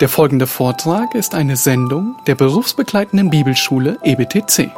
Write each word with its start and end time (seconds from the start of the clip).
Der 0.00 0.10
folgende 0.10 0.46
Vortrag 0.46 1.14
ist 1.14 1.34
eine 1.34 1.56
Sendung 1.56 2.16
der 2.26 2.34
berufsbegleitenden 2.34 3.30
Bibelschule 3.30 3.98
EBTC. 4.04 4.70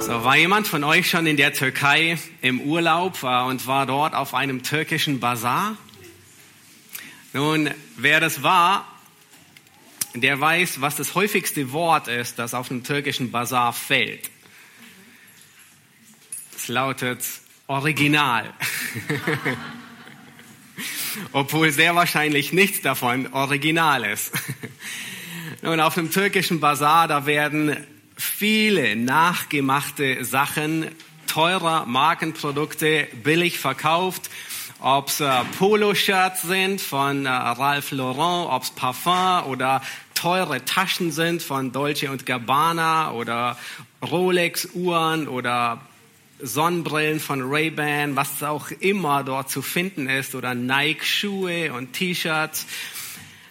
So, 0.00 0.24
war 0.24 0.38
jemand 0.38 0.66
von 0.66 0.82
euch 0.84 1.10
schon 1.10 1.26
in 1.26 1.36
der 1.36 1.52
Türkei 1.52 2.16
im 2.40 2.62
Urlaub 2.62 3.22
äh, 3.22 3.42
und 3.42 3.66
war 3.66 3.84
dort 3.84 4.14
auf 4.14 4.32
einem 4.32 4.62
türkischen 4.62 5.20
Bazar? 5.20 5.76
Nun, 7.32 7.70
wer 7.96 8.20
das 8.20 8.42
war, 8.42 8.86
der 10.14 10.40
weiß, 10.40 10.80
was 10.80 10.96
das 10.96 11.14
häufigste 11.14 11.72
Wort 11.72 12.08
ist, 12.08 12.38
das 12.38 12.54
auf 12.54 12.70
einem 12.70 12.84
türkischen 12.84 13.30
Bazar 13.30 13.72
fällt. 13.72 14.30
Es 16.56 16.68
lautet 16.68 17.22
Original. 17.66 18.52
Obwohl 21.32 21.70
sehr 21.70 21.94
wahrscheinlich 21.94 22.52
nichts 22.52 22.80
davon 22.80 23.32
original 23.32 24.04
ist. 24.04 24.32
Nun, 25.62 25.80
auf 25.80 25.98
einem 25.98 26.10
türkischen 26.10 26.60
Bazar, 26.60 27.08
da 27.08 27.26
werden 27.26 27.76
viele 28.16 28.96
nachgemachte 28.96 30.24
Sachen 30.24 30.88
teurer 31.26 31.84
Markenprodukte 31.84 33.08
billig 33.22 33.58
verkauft. 33.58 34.30
Ob 34.80 35.08
es 35.08 35.18
äh, 35.18 35.28
Poloshirts 35.58 36.42
sind 36.42 36.80
von 36.80 37.26
äh, 37.26 37.30
Ralph 37.30 37.90
Lauren, 37.90 38.46
ob 38.46 38.62
es 38.62 38.70
Parfum 38.70 39.50
oder 39.50 39.82
teure 40.14 40.64
Taschen 40.64 41.10
sind 41.10 41.42
von 41.42 41.72
Dolce 41.72 42.08
und 42.08 42.26
Gabbana 42.26 43.10
oder 43.10 43.58
Rolex-Uhren 44.08 45.26
oder 45.26 45.80
Sonnenbrillen 46.40 47.18
von 47.18 47.42
Ray-Ban, 47.42 48.14
was 48.14 48.40
auch 48.44 48.70
immer 48.70 49.24
dort 49.24 49.50
zu 49.50 49.62
finden 49.62 50.08
ist 50.08 50.36
oder 50.36 50.54
Nike-Schuhe 50.54 51.72
und 51.72 51.94
T-Shirts. 51.94 52.64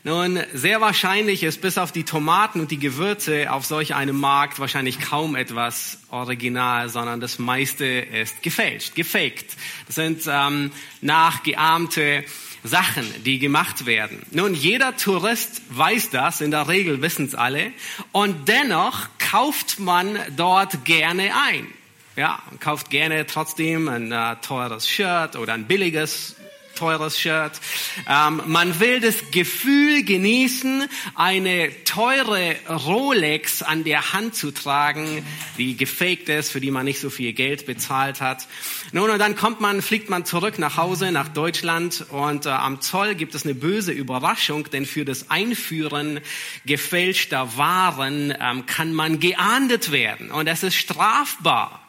Nun, 0.07 0.39
sehr 0.53 0.79
wahrscheinlich 0.79 1.43
ist 1.43 1.59
bis 1.59 1.77
auf 1.77 1.91
die 1.91 2.05
Tomaten 2.05 2.61
und 2.61 2.71
die 2.71 2.79
Gewürze 2.79 3.51
auf 3.51 3.65
solch 3.65 3.93
einem 3.93 4.17
Markt 4.17 4.57
wahrscheinlich 4.57 5.01
kaum 5.01 5.35
etwas 5.35 5.99
original, 6.11 6.87
sondern 6.87 7.19
das 7.19 7.39
meiste 7.39 7.83
ist 7.83 8.41
gefälscht, 8.41 8.95
gefaked. 8.95 9.57
Das 9.85 9.95
sind 9.95 10.21
ähm, 10.25 10.71
nachgeahmte 11.01 12.23
Sachen, 12.63 13.03
die 13.25 13.37
gemacht 13.37 13.85
werden. 13.85 14.21
Nun, 14.31 14.53
jeder 14.53 14.95
Tourist 14.95 15.61
weiß 15.71 16.09
das, 16.11 16.39
in 16.39 16.51
der 16.51 16.69
Regel 16.69 17.01
wissen 17.01 17.25
es 17.25 17.35
alle, 17.35 17.73
und 18.13 18.47
dennoch 18.47 19.09
kauft 19.19 19.77
man 19.77 20.17
dort 20.37 20.85
gerne 20.85 21.31
ein. 21.49 21.67
Ja, 22.15 22.41
kauft 22.61 22.89
gerne 22.91 23.27
trotzdem 23.27 23.89
ein 23.89 24.13
äh, 24.13 24.37
teures 24.37 24.87
Shirt 24.87 25.35
oder 25.35 25.51
ein 25.51 25.65
billiges 25.65 26.36
teures 26.77 27.19
Shirt. 27.19 27.59
Ähm, 28.07 28.41
man 28.45 28.79
will 28.79 28.99
das 28.99 29.31
Gefühl 29.31 30.03
genießen, 30.03 30.85
eine 31.15 31.71
teure 31.83 32.55
Rolex 32.69 33.61
an 33.61 33.83
der 33.83 34.13
Hand 34.13 34.35
zu 34.35 34.51
tragen, 34.51 35.25
die 35.57 35.75
gefaked 35.75 36.29
ist, 36.29 36.51
für 36.51 36.61
die 36.61 36.71
man 36.71 36.85
nicht 36.85 36.99
so 36.99 37.09
viel 37.09 37.33
Geld 37.33 37.65
bezahlt 37.65 38.21
hat. 38.21 38.47
Nun, 38.91 39.09
und 39.09 39.19
dann 39.19 39.35
kommt 39.35 39.61
man, 39.61 39.81
fliegt 39.81 40.09
man 40.09 40.25
zurück 40.25 40.59
nach 40.59 40.77
Hause, 40.77 41.11
nach 41.11 41.27
Deutschland 41.27 42.05
und 42.09 42.45
äh, 42.45 42.49
am 42.49 42.81
Zoll 42.81 43.15
gibt 43.15 43.35
es 43.35 43.43
eine 43.43 43.55
böse 43.55 43.91
Überraschung, 43.91 44.69
denn 44.69 44.85
für 44.85 45.05
das 45.05 45.29
Einführen 45.29 46.19
gefälschter 46.65 47.57
Waren 47.57 48.33
ähm, 48.39 48.65
kann 48.65 48.93
man 48.93 49.19
geahndet 49.19 49.91
werden 49.91 50.31
und 50.31 50.47
es 50.47 50.63
ist 50.63 50.75
strafbar. 50.75 51.86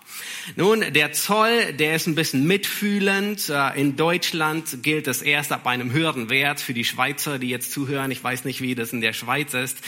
Nun, 0.56 0.84
der 0.92 1.12
Zoll, 1.12 1.72
der 1.74 1.94
ist 1.96 2.06
ein 2.06 2.14
bisschen 2.14 2.46
mitfühlend. 2.46 3.48
Äh, 3.48 3.80
In 3.80 3.96
Deutschland 3.96 4.82
gilt 4.82 5.06
es 5.06 5.22
erst 5.22 5.52
ab 5.52 5.66
einem 5.66 5.92
höheren 5.92 6.30
Wert 6.30 6.60
für 6.60 6.74
die 6.74 6.84
Schweizer, 6.84 7.38
die 7.38 7.48
jetzt 7.48 7.72
zuhören. 7.72 8.10
Ich 8.10 8.22
weiß 8.22 8.44
nicht, 8.44 8.60
wie 8.60 8.74
das 8.74 8.92
in 8.92 9.00
der 9.00 9.12
Schweiz 9.12 9.54
ist. 9.54 9.78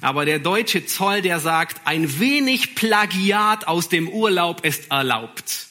Aber 0.00 0.24
der 0.24 0.38
deutsche 0.38 0.86
Zoll, 0.86 1.22
der 1.22 1.40
sagt, 1.40 1.82
ein 1.86 2.20
wenig 2.20 2.74
Plagiat 2.74 3.66
aus 3.66 3.88
dem 3.88 4.08
Urlaub 4.08 4.64
ist 4.64 4.90
erlaubt. 4.90 5.68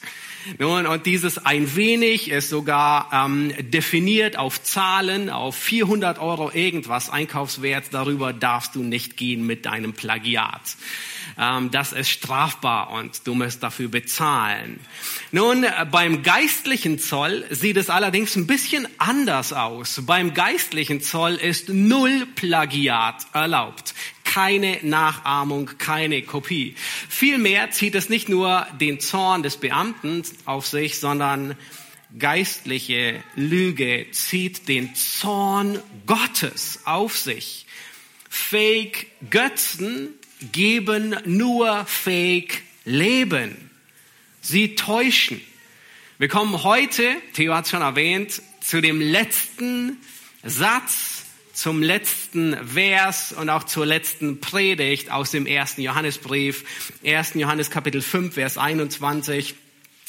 Nun, 0.58 0.86
und 0.86 1.06
dieses 1.06 1.44
ein 1.44 1.74
wenig 1.74 2.30
ist 2.30 2.50
sogar 2.50 3.08
ähm, 3.12 3.52
definiert 3.58 4.36
auf 4.36 4.62
Zahlen, 4.62 5.30
auf 5.30 5.56
400 5.56 6.18
Euro 6.18 6.50
irgendwas 6.52 7.08
Einkaufswert. 7.08 7.86
Darüber 7.92 8.32
darfst 8.32 8.74
du 8.74 8.82
nicht 8.82 9.16
gehen 9.16 9.46
mit 9.46 9.64
deinem 9.66 9.94
Plagiat. 9.94 10.76
Ähm, 11.38 11.70
das 11.70 11.92
ist 11.92 12.10
strafbar 12.10 12.90
und 12.90 13.26
du 13.26 13.34
musst 13.34 13.62
dafür 13.62 13.88
bezahlen. 13.88 14.80
Nun, 15.32 15.64
äh, 15.64 15.86
beim 15.90 16.22
geistlichen 16.22 16.98
Zoll 16.98 17.44
sieht 17.50 17.76
es 17.76 17.88
allerdings 17.88 18.36
ein 18.36 18.46
bisschen 18.46 18.86
anders 18.98 19.52
aus. 19.52 20.02
Beim 20.04 20.34
geistlichen 20.34 21.00
Zoll 21.00 21.34
ist 21.34 21.70
null 21.70 22.26
Plagiat 22.34 23.26
erlaubt 23.32 23.94
keine 24.34 24.80
Nachahmung, 24.82 25.70
keine 25.78 26.22
Kopie. 26.22 26.74
Vielmehr 27.08 27.70
zieht 27.70 27.94
es 27.94 28.08
nicht 28.08 28.28
nur 28.28 28.66
den 28.80 28.98
Zorn 28.98 29.44
des 29.44 29.58
Beamten 29.58 30.24
auf 30.44 30.66
sich, 30.66 30.98
sondern 30.98 31.56
geistliche 32.18 33.22
Lüge 33.36 34.06
zieht 34.10 34.66
den 34.66 34.92
Zorn 34.96 35.80
Gottes 36.06 36.80
auf 36.84 37.16
sich. 37.16 37.66
Fake 38.28 39.06
Götzen 39.30 40.08
geben 40.50 41.14
nur 41.26 41.86
Fake 41.86 42.62
Leben. 42.84 43.70
Sie 44.40 44.74
täuschen. 44.74 45.40
Wir 46.18 46.26
kommen 46.26 46.64
heute, 46.64 47.04
Theo 47.34 47.54
hat 47.54 47.66
es 47.66 47.70
schon 47.70 47.82
erwähnt, 47.82 48.42
zu 48.60 48.80
dem 48.80 49.00
letzten 49.00 49.98
Satz 50.42 51.23
zum 51.54 51.82
letzten 51.82 52.56
Vers 52.66 53.32
und 53.32 53.48
auch 53.48 53.64
zur 53.64 53.86
letzten 53.86 54.40
Predigt 54.40 55.10
aus 55.10 55.30
dem 55.30 55.46
ersten 55.46 55.80
Johannesbrief, 55.80 56.64
1. 57.04 57.34
Johannes 57.34 57.70
Kapitel 57.70 58.02
5, 58.02 58.34
Vers 58.34 58.58
21. 58.58 59.54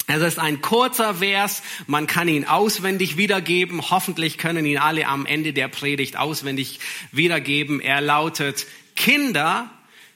Es 0.08 0.22
ist 0.22 0.38
ein 0.38 0.60
kurzer 0.60 1.16
Vers, 1.16 1.62
man 1.86 2.06
kann 2.06 2.28
ihn 2.28 2.44
auswendig 2.44 3.16
wiedergeben. 3.16 3.90
Hoffentlich 3.90 4.38
können 4.38 4.66
ihn 4.66 4.78
alle 4.78 5.06
am 5.06 5.24
Ende 5.24 5.52
der 5.52 5.68
Predigt 5.68 6.16
auswendig 6.16 6.80
wiedergeben. 7.12 7.80
Er 7.80 8.00
lautet, 8.00 8.66
Kinder, 8.94 9.70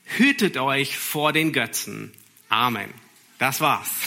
hütet 0.05 0.57
euch 0.59 0.97
vor 0.97 1.33
den 1.33 1.53
Götzen. 1.53 2.13
Amen. 2.49 2.93
Das 3.41 3.61
war's. 3.63 3.89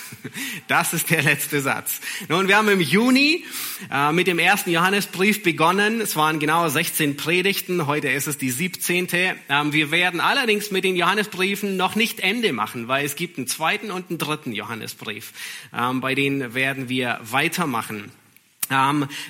Das 0.69 0.93
ist 0.93 1.09
der 1.09 1.21
letzte 1.21 1.59
Satz. 1.59 1.99
Nun, 2.29 2.47
wir 2.47 2.55
haben 2.55 2.69
im 2.69 2.79
Juni 2.79 3.43
äh, 3.91 4.13
mit 4.13 4.27
dem 4.27 4.39
ersten 4.39 4.69
Johannesbrief 4.69 5.43
begonnen. 5.43 5.99
Es 5.99 6.15
waren 6.15 6.39
genau 6.39 6.69
16 6.69 7.17
Predigten. 7.17 7.87
Heute 7.87 8.07
ist 8.07 8.27
es 8.27 8.37
die 8.37 8.51
17. 8.51 9.09
Ähm, 9.49 9.73
wir 9.73 9.91
werden 9.91 10.21
allerdings 10.21 10.71
mit 10.71 10.85
den 10.85 10.95
Johannesbriefen 10.95 11.75
noch 11.75 11.95
nicht 11.95 12.21
Ende 12.21 12.53
machen, 12.53 12.87
weil 12.87 13.05
es 13.05 13.17
gibt 13.17 13.37
einen 13.37 13.47
zweiten 13.47 13.91
und 13.91 14.09
einen 14.09 14.17
dritten 14.17 14.53
Johannesbrief. 14.53 15.33
Ähm, 15.77 15.99
bei 15.99 16.15
denen 16.15 16.53
werden 16.53 16.87
wir 16.87 17.19
weitermachen. 17.23 18.11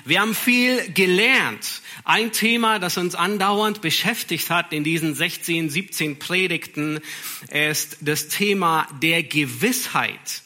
Wir 0.04 0.20
haben 0.20 0.34
viel 0.34 0.92
gelernt. 0.92 1.82
Ein 2.04 2.32
Thema, 2.32 2.78
das 2.78 2.96
uns 2.96 3.14
andauernd 3.14 3.82
beschäftigt 3.82 4.48
hat 4.48 4.72
in 4.72 4.84
diesen 4.84 5.14
16, 5.14 5.68
17 5.68 6.18
Predigten, 6.18 7.00
ist 7.50 7.98
das 8.00 8.28
Thema 8.28 8.88
der 9.02 9.22
Gewissheit. 9.22 10.42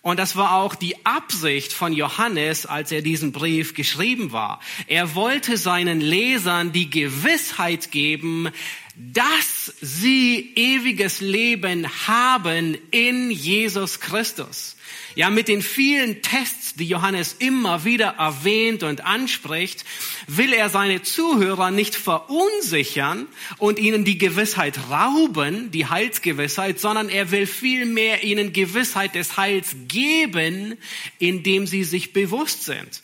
Und 0.00 0.18
das 0.18 0.36
war 0.36 0.56
auch 0.56 0.74
die 0.74 1.06
Absicht 1.06 1.72
von 1.72 1.92
Johannes, 1.94 2.66
als 2.66 2.92
er 2.92 3.00
diesen 3.00 3.32
Brief 3.32 3.72
geschrieben 3.72 4.32
war. 4.32 4.60
Er 4.86 5.14
wollte 5.14 5.56
seinen 5.56 6.00
Lesern 6.00 6.72
die 6.72 6.90
Gewissheit 6.90 7.90
geben, 7.90 8.50
dass 8.96 9.72
sie 9.80 10.52
ewiges 10.54 11.20
Leben 11.20 11.88
haben 12.06 12.78
in 12.90 13.30
Jesus 13.30 14.00
Christus. 14.00 14.76
Ja, 15.16 15.30
mit 15.30 15.46
den 15.46 15.62
vielen 15.62 16.22
Tests, 16.22 16.74
die 16.74 16.88
Johannes 16.88 17.36
immer 17.38 17.84
wieder 17.84 18.16
erwähnt 18.18 18.82
und 18.82 19.04
anspricht, 19.04 19.84
will 20.26 20.52
er 20.52 20.68
seine 20.68 21.02
Zuhörer 21.02 21.70
nicht 21.70 21.94
verunsichern 21.94 23.26
und 23.58 23.78
ihnen 23.78 24.04
die 24.04 24.18
Gewissheit 24.18 24.78
rauben, 24.90 25.70
die 25.70 25.86
Heilsgewissheit, 25.86 26.80
sondern 26.80 27.08
er 27.08 27.30
will 27.30 27.46
vielmehr 27.46 28.24
ihnen 28.24 28.52
Gewissheit 28.52 29.14
des 29.14 29.36
Heils 29.36 29.76
geben, 29.86 30.76
indem 31.18 31.66
sie 31.66 31.84
sich 31.84 32.12
bewusst 32.12 32.64
sind. 32.64 33.02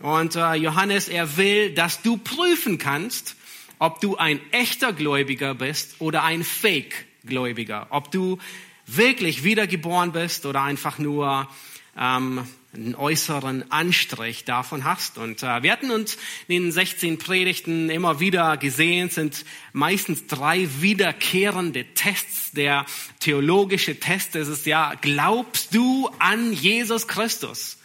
Und 0.00 0.36
äh, 0.36 0.54
Johannes, 0.54 1.08
er 1.08 1.38
will, 1.38 1.70
dass 1.70 2.02
du 2.02 2.18
prüfen 2.18 2.78
kannst, 2.78 3.36
ob 3.78 4.00
du 4.00 4.16
ein 4.16 4.40
echter 4.52 4.92
Gläubiger 4.92 5.54
bist 5.54 5.96
oder 6.00 6.24
ein 6.24 6.44
Fake-Gläubiger, 6.44 7.88
ob 7.90 8.10
du 8.10 8.38
wirklich 8.86 9.44
wiedergeboren 9.44 10.12
bist 10.12 10.46
oder 10.46 10.62
einfach 10.62 10.98
nur 10.98 11.48
ähm, 11.96 12.46
einen 12.74 12.94
äußeren 12.94 13.70
Anstrich 13.70 14.44
davon 14.44 14.84
hast. 14.84 15.18
Und 15.18 15.42
äh, 15.42 15.62
wir 15.62 15.72
hatten 15.72 15.90
uns 15.90 16.18
in 16.46 16.62
den 16.62 16.72
16 16.72 17.18
Predigten 17.18 17.90
immer 17.90 18.20
wieder 18.20 18.56
gesehen, 18.56 19.08
sind 19.08 19.44
meistens 19.72 20.26
drei 20.26 20.68
wiederkehrende 20.80 21.86
Tests. 21.94 22.52
Der 22.52 22.84
theologische 23.20 23.98
Test 23.98 24.36
ist 24.36 24.66
ja, 24.66 24.94
glaubst 25.00 25.74
du 25.74 26.08
an 26.18 26.52
Jesus 26.52 27.08
Christus, 27.08 27.77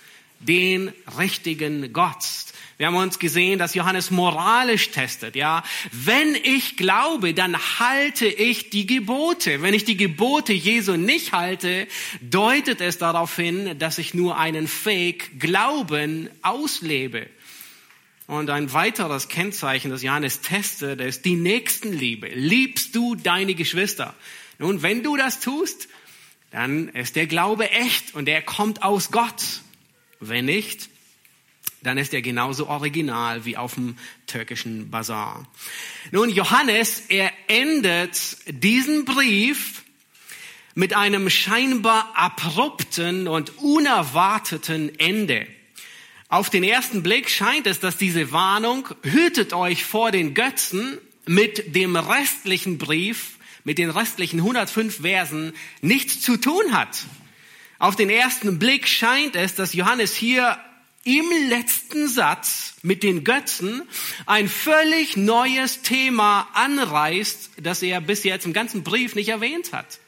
den 0.45 0.91
richtigen 1.17 1.93
Gott? 1.93 2.23
Wir 2.77 2.87
haben 2.87 2.95
uns 2.95 3.19
gesehen, 3.19 3.59
dass 3.59 3.75
Johannes 3.75 4.09
moralisch 4.09 4.89
testet, 4.89 5.35
ja. 5.35 5.63
Wenn 5.91 6.35
ich 6.35 6.75
glaube, 6.75 7.33
dann 7.33 7.55
halte 7.79 8.25
ich 8.25 8.71
die 8.71 8.87
Gebote. 8.87 9.61
Wenn 9.61 9.73
ich 9.73 9.85
die 9.85 9.95
Gebote 9.95 10.53
Jesu 10.53 10.97
nicht 10.97 11.33
halte, 11.33 11.87
deutet 12.19 12.81
es 12.81 12.97
darauf 12.97 13.35
hin, 13.35 13.77
dass 13.77 13.99
ich 13.99 14.13
nur 14.13 14.37
einen 14.37 14.67
Fake 14.67 15.39
Glauben 15.39 16.29
auslebe. 16.41 17.27
Und 18.25 18.49
ein 18.49 18.73
weiteres 18.73 19.27
Kennzeichen, 19.27 19.91
das 19.91 20.01
Johannes 20.01 20.41
testet, 20.41 20.99
ist 20.99 21.25
die 21.25 21.35
Nächstenliebe. 21.35 22.27
Liebst 22.29 22.95
du 22.95 23.15
deine 23.15 23.53
Geschwister? 23.53 24.15
Nun, 24.57 24.81
wenn 24.81 25.03
du 25.03 25.15
das 25.15 25.39
tust, 25.39 25.89
dann 26.51 26.89
ist 26.89 27.15
der 27.15 27.27
Glaube 27.27 27.69
echt 27.69 28.15
und 28.15 28.27
er 28.27 28.41
kommt 28.41 28.81
aus 28.81 29.11
Gott. 29.11 29.61
Wenn 30.29 30.45
nicht, 30.45 30.89
dann 31.81 31.97
ist 31.97 32.13
er 32.13 32.21
genauso 32.21 32.67
original 32.67 33.45
wie 33.45 33.57
auf 33.57 33.75
dem 33.75 33.97
türkischen 34.25 34.89
Bazar. 34.89 35.47
Nun, 36.11 36.29
Johannes, 36.29 37.03
er 37.09 37.31
endet 37.47 38.37
diesen 38.47 39.05
Brief 39.05 39.83
mit 40.75 40.95
einem 40.95 41.29
scheinbar 41.29 42.11
abrupten 42.15 43.27
und 43.27 43.57
unerwarteten 43.59 44.97
Ende. 44.97 45.45
Auf 46.29 46.49
den 46.49 46.63
ersten 46.63 47.03
Blick 47.03 47.29
scheint 47.29 47.67
es, 47.67 47.79
dass 47.79 47.97
diese 47.97 48.31
Warnung, 48.31 48.89
hütet 49.03 49.53
euch 49.53 49.85
vor 49.85 50.11
den 50.11 50.33
Götzen, 50.33 50.97
mit 51.25 51.75
dem 51.75 51.95
restlichen 51.95 52.77
Brief, 52.77 53.37
mit 53.63 53.77
den 53.77 53.89
restlichen 53.89 54.39
105 54.39 55.01
Versen 55.01 55.53
nichts 55.81 56.21
zu 56.21 56.37
tun 56.37 56.73
hat. 56.73 57.05
Auf 57.83 57.97
den 57.97 58.09
ersten 58.09 58.59
Blick 58.59 58.87
scheint 58.87 59.35
es, 59.35 59.55
dass 59.55 59.73
Johannes 59.73 60.15
hier 60.15 60.57
im 61.03 61.25
letzten 61.49 62.07
Satz 62.07 62.75
mit 62.81 63.03
den 63.03 63.25
Götzen 63.25 63.81
ein 64.25 64.47
völlig 64.47 65.17
neues 65.17 65.81
Thema 65.81 66.47
anreißt, 66.53 67.49
das 67.57 67.83
er 67.83 67.99
bis 67.99 68.23
jetzt 68.23 68.45
im 68.45 68.53
ganzen 68.53 68.83
Brief 68.83 69.15
nicht 69.15 69.27
erwähnt 69.27 69.73
hat. 69.73 69.99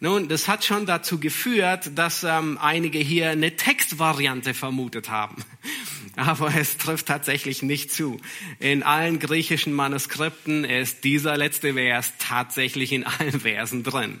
Nun, 0.00 0.26
das 0.26 0.48
hat 0.48 0.64
schon 0.64 0.84
dazu 0.84 1.20
geführt, 1.20 1.92
dass 1.94 2.24
ähm, 2.24 2.58
einige 2.60 2.98
hier 2.98 3.30
eine 3.30 3.54
Textvariante 3.54 4.52
vermutet 4.52 5.10
haben. 5.10 5.44
Aber 6.16 6.52
es 6.56 6.76
trifft 6.76 7.06
tatsächlich 7.06 7.62
nicht 7.62 7.92
zu. 7.92 8.20
In 8.58 8.82
allen 8.82 9.20
griechischen 9.20 9.74
Manuskripten 9.74 10.64
ist 10.64 11.04
dieser 11.04 11.36
letzte 11.36 11.74
Vers 11.74 12.14
tatsächlich 12.18 12.90
in 12.90 13.04
allen 13.04 13.38
Versen 13.42 13.84
drin. 13.84 14.18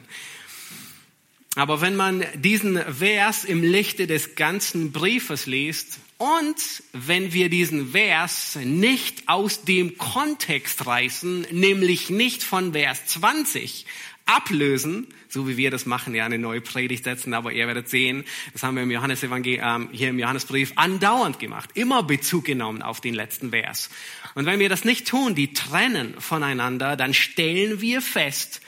Aber 1.56 1.80
wenn 1.80 1.96
man 1.96 2.24
diesen 2.34 2.76
Vers 2.76 3.44
im 3.44 3.64
Lichte 3.64 4.06
des 4.06 4.36
ganzen 4.36 4.92
Briefes 4.92 5.46
liest 5.46 5.98
und 6.16 6.54
wenn 6.92 7.32
wir 7.32 7.48
diesen 7.48 7.90
Vers 7.90 8.56
nicht 8.62 9.28
aus 9.28 9.64
dem 9.64 9.98
Kontext 9.98 10.86
reißen, 10.86 11.48
nämlich 11.50 12.08
nicht 12.08 12.44
von 12.44 12.72
Vers 12.72 13.04
20 13.06 13.84
ablösen, 14.26 15.08
so 15.28 15.48
wie 15.48 15.56
wir 15.56 15.72
das 15.72 15.86
machen, 15.86 16.14
ja, 16.14 16.24
eine 16.24 16.38
neue 16.38 16.60
Predigt 16.60 17.02
setzen, 17.02 17.34
aber 17.34 17.50
ihr 17.52 17.66
werdet 17.66 17.88
sehen, 17.88 18.24
das 18.52 18.62
haben 18.62 18.76
wir 18.76 18.84
im 18.84 18.90
Johannes 18.92 19.20
ähm, 19.24 19.88
hier 19.90 20.10
im 20.10 20.20
Johannesbrief 20.20 20.72
andauernd 20.76 21.40
gemacht, 21.40 21.70
immer 21.74 22.04
Bezug 22.04 22.44
genommen 22.44 22.80
auf 22.80 23.00
den 23.00 23.14
letzten 23.14 23.50
Vers. 23.50 23.90
Und 24.36 24.46
wenn 24.46 24.60
wir 24.60 24.68
das 24.68 24.84
nicht 24.84 25.08
tun, 25.08 25.34
die 25.34 25.52
trennen 25.52 26.14
voneinander, 26.20 26.96
dann 26.96 27.12
stellen 27.12 27.80
wir 27.80 28.00
fest, 28.02 28.60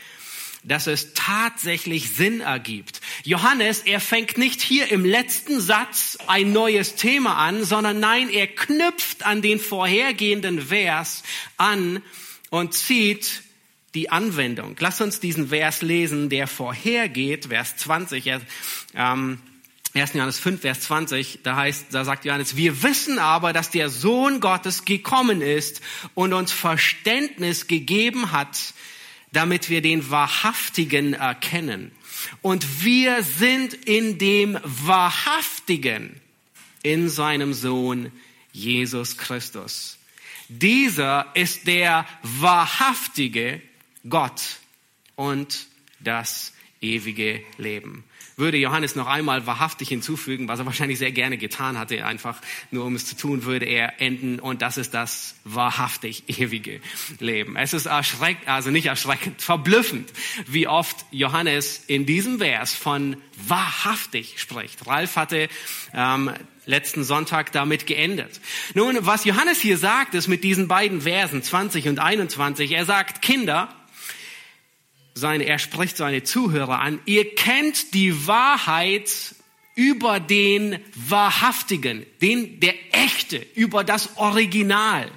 dass 0.65 0.87
es 0.87 1.15
tatsächlich 1.15 2.11
Sinn 2.15 2.41
ergibt. 2.41 3.01
Johannes, 3.25 3.81
er 3.81 4.01
fängt 4.01 4.39
nicht 4.39 4.61
hier 4.61 4.91
im 4.91 5.05
letzten 5.05 5.61
Satz 5.61 6.19
ein 6.27 6.53
neues 6.53 6.95
Thema 6.95 7.37
an, 7.37 7.65
sondern 7.65 8.01
nein, 8.01 8.29
er 8.29 8.47
knüpft 8.47 9.25
an 9.25 9.43
den 9.43 9.59
vorhergehenden 9.59 10.61
Vers 10.61 11.23
an 11.57 12.03
und 12.51 12.75
zieht 12.75 13.43
die 13.95 14.11
Anwendung. 14.11 14.77
Lass 14.79 15.01
uns 15.01 15.21
diesen 15.21 15.49
Vers 15.49 15.83
lesen, 15.83 16.29
der 16.29 16.47
vorhergeht, 16.47 17.47
Vers 17.47 17.77
20. 17.77 18.33
Ähm, 18.95 19.39
1. 19.95 20.15
Johannes 20.15 20.39
5, 20.39 20.63
Vers 20.63 20.81
20, 20.83 21.41
da 21.43 21.57
heißt, 21.57 21.89
da 21.91 22.05
sagt 22.07 22.25
Johannes, 22.25 22.57
wir 22.57 22.83
wissen 22.83 23.19
aber, 23.19 23.53
dass 23.53 23.71
der 23.71 23.91
Sohn 23.91 24.41
Gottes 24.41 24.87
gekommen 24.87 25.43
ist 25.43 25.83
und 26.15 26.33
uns 26.33 26.51
Verständnis 26.51 27.67
gegeben 27.67 28.33
hat, 28.33 28.73
damit 29.33 29.71
wir 29.71 29.83
den 29.83 30.11
Wahrhaftigen 30.11 31.15
erkennen. 31.15 31.91
Und 32.41 32.85
wir 32.85 33.23
sind 33.23 33.75
in 33.75 34.19
dem 34.19 34.59
Wahrhaftigen, 34.63 36.21
in 36.83 37.09
seinem 37.09 37.55
Sohn 37.55 38.13
Jesus 38.53 39.17
Christus. 39.17 39.99
Dieser 40.49 41.27
ist 41.35 41.67
der 41.67 42.07
wahrhaftige 42.23 43.63
Gott 44.09 44.59
und 45.17 45.67
das 46.01 46.53
ewige 46.81 47.43
Leben 47.57 48.05
würde 48.37 48.57
Johannes 48.59 48.97
noch 48.97 49.07
einmal 49.07 49.47
wahrhaftig 49.47 49.89
hinzufügen, 49.89 50.49
was 50.49 50.59
er 50.59 50.67
wahrscheinlich 50.67 50.99
sehr 50.99 51.13
gerne 51.13 51.39
getan 51.39 51.79
hatte, 51.79 52.05
einfach 52.05 52.41
nur 52.71 52.85
um 52.85 52.95
es 52.95 53.07
zu 53.07 53.17
tun, 53.17 53.45
würde 53.45 53.67
er 53.67 54.01
enden 54.01 54.39
und 54.39 54.63
das 54.63 54.77
ist 54.77 54.95
das 54.95 55.35
wahrhaftig 55.45 56.25
ewige 56.27 56.81
Leben. 57.19 57.57
Es 57.57 57.73
ist 57.73 57.87
erschreckend, 57.87 58.49
also 58.49 58.71
nicht 58.71 58.87
erschreckend, 58.87 59.41
verblüffend, 59.43 60.13
wie 60.47 60.69
oft 60.69 60.97
Johannes 61.11 61.85
in 61.87 62.07
diesem 62.07 62.39
Vers 62.39 62.75
von 62.75 63.17
wahrhaftig 63.47 64.41
spricht. 64.41 64.87
Ralf 64.87 65.17
hatte 65.17 65.49
ähm, 65.95 66.31
letzten 66.67 67.05
Sonntag 67.05 67.53
damit 67.53 67.87
geendet. 67.87 68.41
Nun, 68.75 68.99
was 69.01 69.25
Johannes 69.25 69.61
hier 69.61 69.79
sagt, 69.79 70.15
ist 70.15 70.29
mit 70.29 70.45
diesen 70.45 70.69
beiden 70.69 71.03
Versen 71.03 71.43
20 71.43 71.89
und 71.89 71.99
21, 71.99 72.73
er 72.73 72.85
sagt, 72.85 73.23
Kinder, 73.23 73.75
seine, 75.15 75.45
er 75.45 75.59
spricht 75.59 75.97
seine 75.97 76.23
Zuhörer 76.23 76.81
an, 76.81 77.01
ihr 77.07 77.35
kennt 77.35 77.95
die 77.95 78.27
Wahrheit 78.27 79.11
über 79.75 80.21
den 80.21 80.79
Wahrhaftigen, 80.95 82.07
den, 82.21 82.61
der 82.61 82.75
Echte, 82.93 83.45
über 83.55 83.85
das 83.85 84.17
Original. 84.17 85.11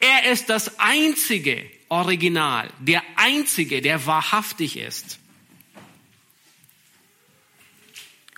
Er 0.00 0.30
ist 0.32 0.48
das 0.48 0.78
einzige 0.78 1.64
Original, 1.88 2.70
der 2.78 3.02
einzige, 3.16 3.82
der 3.82 4.06
wahrhaftig 4.06 4.76
ist. 4.76 5.18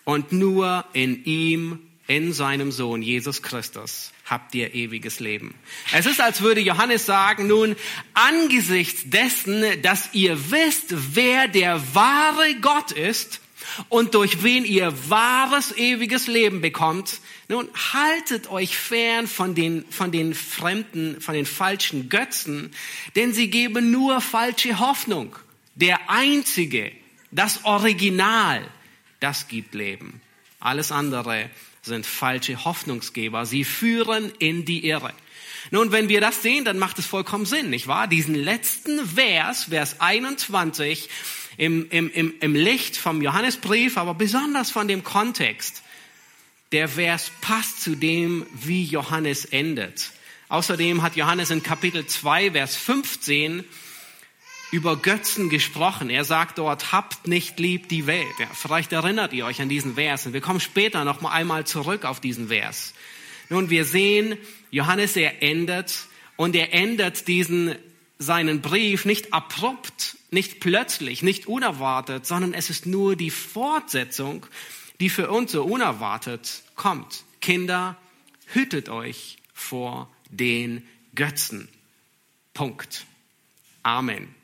Und 0.04 0.32
nur 0.32 0.84
in 0.92 1.24
ihm 1.24 1.80
in 2.06 2.32
seinem 2.32 2.70
Sohn 2.70 3.02
Jesus 3.02 3.42
Christus 3.42 4.12
habt 4.26 4.54
ihr 4.56 4.74
ewiges 4.74 5.20
Leben. 5.20 5.54
Es 5.92 6.04
ist, 6.04 6.20
als 6.20 6.40
würde 6.40 6.60
Johannes 6.60 7.06
sagen, 7.06 7.46
nun, 7.46 7.76
angesichts 8.12 9.02
dessen, 9.06 9.64
dass 9.82 10.10
ihr 10.12 10.50
wisst, 10.50 11.14
wer 11.14 11.48
der 11.48 11.94
wahre 11.94 12.56
Gott 12.60 12.90
ist 12.90 13.40
und 13.88 14.14
durch 14.14 14.42
wen 14.42 14.64
ihr 14.64 14.92
wahres 15.08 15.76
ewiges 15.76 16.26
Leben 16.26 16.60
bekommt, 16.60 17.20
nun, 17.48 17.68
haltet 17.92 18.50
euch 18.50 18.76
fern 18.76 19.28
von 19.28 19.54
den, 19.54 19.84
von 19.90 20.10
den 20.10 20.34
fremden, 20.34 21.20
von 21.20 21.34
den 21.34 21.46
falschen 21.46 22.08
Götzen, 22.08 22.72
denn 23.14 23.32
sie 23.32 23.48
geben 23.48 23.92
nur 23.92 24.20
falsche 24.20 24.80
Hoffnung. 24.80 25.36
Der 25.76 26.10
einzige, 26.10 26.90
das 27.30 27.64
Original, 27.64 28.66
das 29.20 29.46
gibt 29.46 29.74
Leben. 29.74 30.20
Alles 30.58 30.90
andere 30.90 31.48
sind 31.86 32.06
falsche 32.06 32.64
Hoffnungsgeber. 32.64 33.46
Sie 33.46 33.64
führen 33.64 34.32
in 34.38 34.64
die 34.64 34.86
Irre. 34.86 35.12
Nun, 35.70 35.90
wenn 35.90 36.08
wir 36.08 36.20
das 36.20 36.42
sehen, 36.42 36.64
dann 36.64 36.78
macht 36.78 36.98
es 36.98 37.06
vollkommen 37.06 37.46
Sinn, 37.46 37.70
nicht 37.70 37.88
wahr? 37.88 38.06
Diesen 38.06 38.34
letzten 38.34 39.04
Vers, 39.06 39.64
Vers 39.64 40.00
21, 40.00 41.08
im, 41.56 41.88
im, 41.90 42.10
im, 42.10 42.34
im 42.40 42.54
Licht 42.54 42.96
vom 42.96 43.22
Johannesbrief, 43.22 43.96
aber 43.96 44.14
besonders 44.14 44.70
von 44.70 44.86
dem 44.86 45.02
Kontext. 45.02 45.82
Der 46.72 46.88
Vers 46.88 47.30
passt 47.40 47.82
zu 47.82 47.94
dem, 47.94 48.46
wie 48.52 48.84
Johannes 48.84 49.44
endet. 49.44 50.10
Außerdem 50.48 51.02
hat 51.02 51.16
Johannes 51.16 51.50
in 51.50 51.62
Kapitel 51.62 52.06
2, 52.06 52.52
Vers 52.52 52.76
15 52.76 53.64
über 54.72 54.96
Götzen 54.96 55.48
gesprochen. 55.48 56.10
Er 56.10 56.24
sagt 56.24 56.58
dort, 56.58 56.92
habt 56.92 57.28
nicht 57.28 57.58
lieb 57.58 57.88
die 57.88 58.06
Welt. 58.06 58.26
Ja, 58.38 58.46
vielleicht 58.52 58.92
erinnert 58.92 59.32
ihr 59.32 59.46
euch 59.46 59.60
an 59.60 59.68
diesen 59.68 59.94
Vers. 59.94 60.26
Und 60.26 60.32
wir 60.32 60.40
kommen 60.40 60.60
später 60.60 61.04
noch 61.04 61.20
mal 61.20 61.30
einmal 61.30 61.66
zurück 61.66 62.04
auf 62.04 62.20
diesen 62.20 62.48
Vers. 62.48 62.94
Nun, 63.48 63.70
wir 63.70 63.84
sehen, 63.84 64.36
Johannes, 64.70 65.16
er 65.16 65.42
ändert 65.42 66.06
und 66.36 66.56
er 66.56 66.74
ändert 66.74 67.28
diesen, 67.28 67.76
seinen 68.18 68.60
Brief 68.60 69.04
nicht 69.04 69.32
abrupt, 69.32 70.16
nicht 70.30 70.60
plötzlich, 70.60 71.22
nicht 71.22 71.46
unerwartet, 71.46 72.26
sondern 72.26 72.52
es 72.52 72.70
ist 72.70 72.86
nur 72.86 73.14
die 73.14 73.30
Fortsetzung 73.30 74.46
die 75.00 75.10
für 75.10 75.30
uns 75.30 75.52
so 75.52 75.64
unerwartet 75.64 76.62
kommt. 76.74 77.24
Kinder, 77.40 77.96
hütet 78.46 78.88
euch 78.88 79.38
vor 79.52 80.10
den 80.30 80.86
Götzen. 81.14 81.68
Punkt. 82.54 83.06
Amen. 83.82 84.34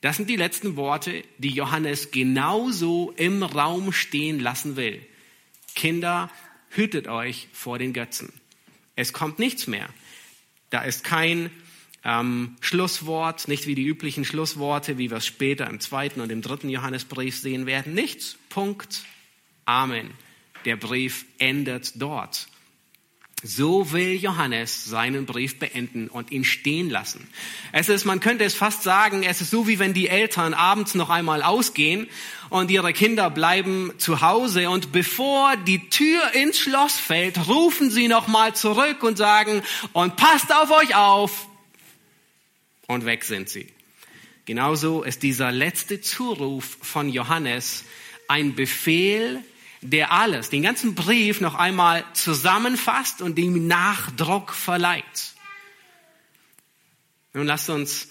Das 0.00 0.16
sind 0.16 0.30
die 0.30 0.36
letzten 0.36 0.76
Worte, 0.76 1.22
die 1.38 1.50
Johannes 1.50 2.10
genauso 2.10 3.12
im 3.16 3.42
Raum 3.42 3.92
stehen 3.92 4.40
lassen 4.40 4.76
will. 4.76 5.04
Kinder, 5.74 6.30
hütet 6.70 7.06
euch 7.06 7.48
vor 7.52 7.78
den 7.78 7.92
Götzen. 7.92 8.32
Es 8.96 9.12
kommt 9.12 9.38
nichts 9.38 9.66
mehr. 9.66 9.88
Da 10.70 10.82
ist 10.82 11.04
kein 11.04 11.50
ähm, 12.04 12.56
Schlusswort, 12.60 13.48
nicht 13.48 13.66
wie 13.66 13.74
die 13.74 13.84
üblichen 13.84 14.24
Schlussworte, 14.24 14.96
wie 14.96 15.10
wir 15.10 15.18
es 15.18 15.26
später 15.26 15.66
im 15.68 15.80
zweiten 15.80 16.20
und 16.20 16.30
im 16.32 16.42
dritten 16.42 16.70
Johannesbrief 16.70 17.38
sehen 17.38 17.66
werden. 17.66 17.92
Nichts. 17.92 18.38
Punkt. 18.48 19.04
Amen. 19.66 20.10
Der 20.64 20.76
Brief 20.76 21.26
endet 21.38 22.00
dort. 22.00 22.48
So 23.42 23.92
will 23.92 24.16
Johannes 24.16 24.84
seinen 24.84 25.24
Brief 25.24 25.58
beenden 25.58 26.08
und 26.08 26.30
ihn 26.30 26.44
stehen 26.44 26.90
lassen. 26.90 27.26
Es 27.72 27.88
ist, 27.88 28.04
man 28.04 28.20
könnte 28.20 28.44
es 28.44 28.54
fast 28.54 28.82
sagen, 28.82 29.22
es 29.22 29.40
ist 29.40 29.50
so 29.50 29.66
wie 29.66 29.78
wenn 29.78 29.94
die 29.94 30.08
Eltern 30.08 30.52
abends 30.52 30.94
noch 30.94 31.08
einmal 31.08 31.42
ausgehen 31.42 32.06
und 32.50 32.70
ihre 32.70 32.92
Kinder 32.92 33.30
bleiben 33.30 33.92
zu 33.96 34.20
Hause 34.20 34.68
und 34.68 34.92
bevor 34.92 35.56
die 35.56 35.88
Tür 35.88 36.34
ins 36.34 36.58
Schloss 36.58 36.98
fällt, 36.98 37.48
rufen 37.48 37.90
sie 37.90 38.08
noch 38.08 38.28
mal 38.28 38.54
zurück 38.54 39.02
und 39.02 39.16
sagen, 39.16 39.62
und 39.94 40.16
passt 40.16 40.54
auf 40.54 40.70
euch 40.70 40.94
auf. 40.94 41.48
Und 42.88 43.06
weg 43.06 43.24
sind 43.24 43.48
sie. 43.48 43.72
Genauso 44.44 45.02
ist 45.02 45.22
dieser 45.22 45.50
letzte 45.50 46.02
Zuruf 46.02 46.76
von 46.82 47.08
Johannes 47.08 47.84
ein 48.28 48.54
Befehl 48.54 49.42
der 49.82 50.12
alles, 50.12 50.50
den 50.50 50.62
ganzen 50.62 50.94
Brief 50.94 51.40
noch 51.40 51.54
einmal 51.54 52.04
zusammenfasst 52.12 53.22
und 53.22 53.38
dem 53.38 53.66
Nachdruck 53.66 54.52
verleiht. 54.52 55.34
Nun 57.32 57.46
lasst 57.46 57.70
uns 57.70 58.08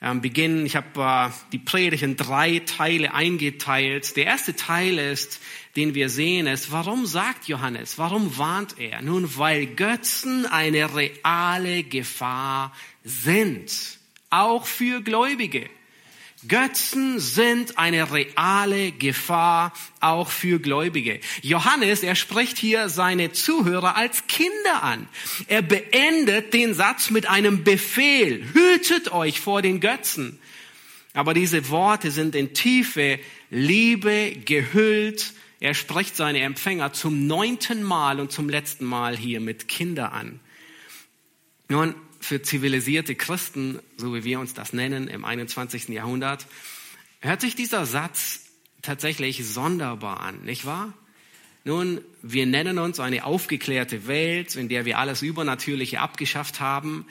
ähm, 0.00 0.20
beginnen. 0.20 0.66
Ich 0.66 0.76
habe 0.76 1.30
äh, 1.30 1.30
die 1.52 1.58
Predigt 1.58 2.02
in 2.02 2.16
drei 2.16 2.60
Teile 2.60 3.14
eingeteilt. 3.14 4.16
Der 4.16 4.26
erste 4.26 4.56
Teil 4.56 4.98
ist, 4.98 5.40
den 5.76 5.94
wir 5.94 6.08
sehen, 6.08 6.46
ist, 6.46 6.72
warum 6.72 7.06
sagt 7.06 7.48
Johannes, 7.48 7.98
warum 7.98 8.38
warnt 8.38 8.78
er? 8.78 9.02
Nun, 9.02 9.36
weil 9.36 9.66
Götzen 9.66 10.46
eine 10.46 10.94
reale 10.94 11.82
Gefahr 11.84 12.72
sind, 13.04 13.98
auch 14.30 14.66
für 14.66 15.02
Gläubige. 15.02 15.68
Götzen 16.48 17.20
sind 17.20 17.78
eine 17.78 18.12
reale 18.12 18.92
Gefahr 18.92 19.72
auch 20.00 20.30
für 20.30 20.58
Gläubige. 20.58 21.20
Johannes, 21.42 22.02
er 22.02 22.16
spricht 22.16 22.58
hier 22.58 22.88
seine 22.88 23.32
Zuhörer 23.32 23.96
als 23.96 24.26
Kinder 24.26 24.82
an. 24.82 25.08
Er 25.46 25.62
beendet 25.62 26.52
den 26.52 26.74
Satz 26.74 27.10
mit 27.10 27.28
einem 27.28 27.62
Befehl. 27.62 28.44
Hütet 28.52 29.12
euch 29.12 29.40
vor 29.40 29.62
den 29.62 29.80
Götzen. 29.80 30.40
Aber 31.14 31.34
diese 31.34 31.68
Worte 31.68 32.10
sind 32.10 32.34
in 32.34 32.54
tiefe 32.54 33.20
Liebe 33.50 34.32
gehüllt. 34.44 35.34
Er 35.60 35.74
spricht 35.74 36.16
seine 36.16 36.40
Empfänger 36.40 36.92
zum 36.92 37.26
neunten 37.26 37.82
Mal 37.82 38.18
und 38.18 38.32
zum 38.32 38.48
letzten 38.48 38.84
Mal 38.84 39.16
hier 39.16 39.40
mit 39.40 39.68
Kinder 39.68 40.12
an. 40.12 40.40
Nun, 41.68 41.94
für 42.22 42.40
zivilisierte 42.40 43.14
Christen, 43.14 43.80
so 43.96 44.14
wie 44.14 44.24
wir 44.24 44.40
uns 44.40 44.54
das 44.54 44.72
nennen 44.72 45.08
im 45.08 45.24
21. 45.24 45.88
Jahrhundert, 45.88 46.46
hört 47.20 47.40
sich 47.40 47.54
dieser 47.54 47.84
Satz 47.84 48.46
tatsächlich 48.80 49.44
sonderbar 49.46 50.20
an, 50.20 50.42
nicht 50.42 50.64
wahr? 50.64 50.94
Nun, 51.64 52.00
wir 52.22 52.46
nennen 52.46 52.78
uns 52.78 52.98
eine 52.98 53.24
aufgeklärte 53.24 54.06
Welt, 54.06 54.56
in 54.56 54.68
der 54.68 54.84
wir 54.84 54.98
alles 54.98 55.22
Übernatürliche 55.22 56.00
abgeschafft 56.00 56.60
haben. 56.60 57.06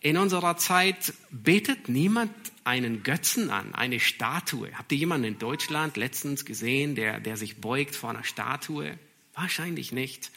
In 0.00 0.16
unserer 0.16 0.56
Zeit 0.56 1.12
betet 1.30 1.90
niemand 1.90 2.32
einen 2.64 3.02
Götzen 3.02 3.50
an, 3.50 3.74
eine 3.74 4.00
Statue. 4.00 4.70
Habt 4.78 4.92
ihr 4.92 4.98
jemanden 4.98 5.26
in 5.26 5.38
Deutschland 5.38 5.98
letztens 5.98 6.46
gesehen, 6.46 6.94
der, 6.94 7.20
der 7.20 7.36
sich 7.36 7.60
beugt 7.60 7.96
vor 7.96 8.10
einer 8.10 8.24
Statue? 8.24 8.98
Wahrscheinlich 9.34 9.92
nicht. 9.92 10.30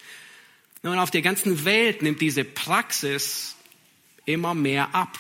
Nun, 0.82 1.00
auf 1.00 1.12
der 1.12 1.22
ganzen 1.22 1.64
Welt 1.64 2.02
nimmt 2.02 2.20
diese 2.20 2.44
Praxis 2.44 3.53
immer 4.26 4.54
mehr 4.54 4.94
ab. 4.96 5.18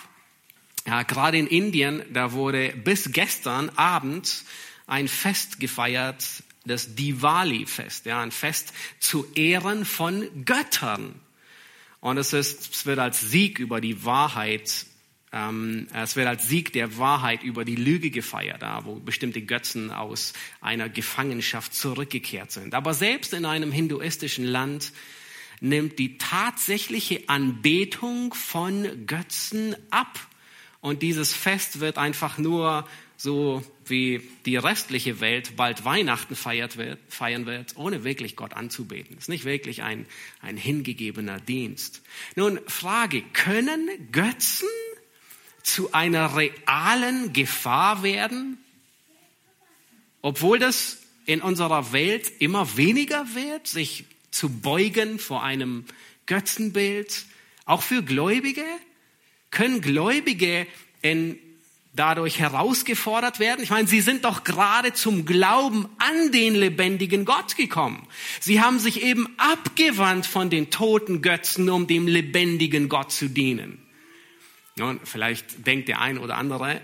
Ja, 0.86 1.04
gerade 1.04 1.38
in 1.38 1.48
Indien, 1.48 2.04
da 2.12 2.34
wurde 2.34 2.74
bis 2.84 3.12
gestern 3.12 3.70
Abend 3.70 4.44
ein 4.86 5.08
Fest 5.08 5.60
gefeiert, 5.60 6.26
das 6.66 6.96
Diwali-Fest, 6.96 8.06
ja, 8.06 8.22
ein 8.22 8.32
Fest 8.32 8.74
zu 9.00 9.26
Ehren 9.36 9.86
von 9.86 10.46
Göttern. 10.46 11.20
Und 12.00 12.18
es, 12.18 12.34
ist, 12.34 12.74
es 12.74 12.86
wird 12.86 13.00
als 13.00 13.22
Sieg 13.22 13.60
über 13.60 13.80
die 13.80 14.04
Wahrheit, 14.04 14.86
ähm, 15.32 15.88
es 15.94 16.18
wird 16.18 16.28
als 16.28 16.48
Sieg 16.48 16.74
der 16.74 16.98
Wahrheit 16.98 17.44
über 17.44 17.64
die 17.64 17.78
Lüge 17.78 18.12
gefeiert, 18.12 18.62
da, 18.62 18.84
wo 18.84 18.96
bestimmte 18.96 19.42
Götzen 19.42 19.90
aus 19.90 20.34
einer 20.60 20.90
Gefangenschaft 20.90 21.74
zurückgekehrt 21.74 22.52
sind. 22.52 22.76
Aber 22.76 22.94
selbst 22.94 23.34
in 23.34 23.46
einem 23.46 23.72
hinduistischen 23.72 24.46
Land 24.46 24.92
nimmt 25.60 26.00
die 26.00 26.18
tatsächliche 26.18 27.28
Anbetung 27.28 28.34
von 28.34 29.06
Götzen 29.06 29.76
ab. 29.90 30.20
Und 30.82 31.02
dieses 31.02 31.34
Fest 31.34 31.80
wird 31.80 31.98
einfach 31.98 32.38
nur 32.38 32.88
so 33.16 33.64
wie 33.86 34.22
die 34.46 34.58
restliche 34.58 35.22
Welt 35.22 35.56
bald 35.56 35.86
Weihnachten 35.86 36.36
feiert 36.36 36.78
wird, 36.78 37.00
feiern 37.08 37.46
wird, 37.46 37.78
ohne 37.78 38.04
wirklich 38.04 38.36
Gott 38.36 38.54
anzubeten. 38.54 39.16
Das 39.16 39.26
ist 39.26 39.30
nicht 39.30 39.46
wirklich 39.46 39.82
ein, 39.82 40.06
ein 40.42 40.58
hingegebener 40.58 41.40
Dienst. 41.40 42.02
Nun, 42.36 42.60
Frage, 42.68 43.22
können 43.34 43.90
Götzen 44.12 44.68
zu 45.64 45.94
einer 45.94 46.36
realen 46.36 47.32
Gefahr 47.34 48.04
werden? 48.04 48.58
Obwohl 50.22 50.60
das 50.60 51.00
in 51.26 51.42
unserer 51.42 51.94
Welt 51.94 52.32
immer 52.40 52.78
weniger 52.78 53.36
wird, 53.36 53.68
sich 53.68 54.06
zu 54.34 54.50
beugen 54.50 55.20
vor 55.20 55.44
einem 55.44 55.86
Götzenbild. 56.26 57.26
Auch 57.66 57.82
für 57.82 58.04
Gläubige 58.04 58.66
können 59.52 59.82
Gläubige 59.82 60.66
in, 61.02 61.38
dadurch 61.94 62.40
herausgefordert 62.40 63.40
werden. 63.40 63.64
Ich 63.64 63.70
meine, 63.70 63.88
sie 63.88 64.02
sind 64.02 64.26
doch 64.26 64.44
gerade 64.44 64.94
zum 64.94 65.26
Glauben 65.26 65.88
an 66.00 66.32
den 66.32 66.56
lebendigen 66.56 67.24
Gott 67.24 67.56
gekommen. 67.56 68.08
Sie 68.40 68.62
haben 68.62 68.80
sich 68.80 69.04
eben 69.04 69.28
abgewandt 69.38 70.26
von 70.26 70.50
den 70.50 70.72
toten 70.72 71.22
Götzen, 71.22 71.70
um 71.70 71.86
dem 71.86 72.08
lebendigen 72.08 72.90
Gott 72.90 73.12
zu 73.12 73.30
dienen. 73.30 73.80
Nun, 74.76 75.00
vielleicht 75.04 75.68
denkt 75.68 75.88
der 75.88 76.02
ein 76.02 76.18
oder 76.18 76.38
andere, 76.38 76.82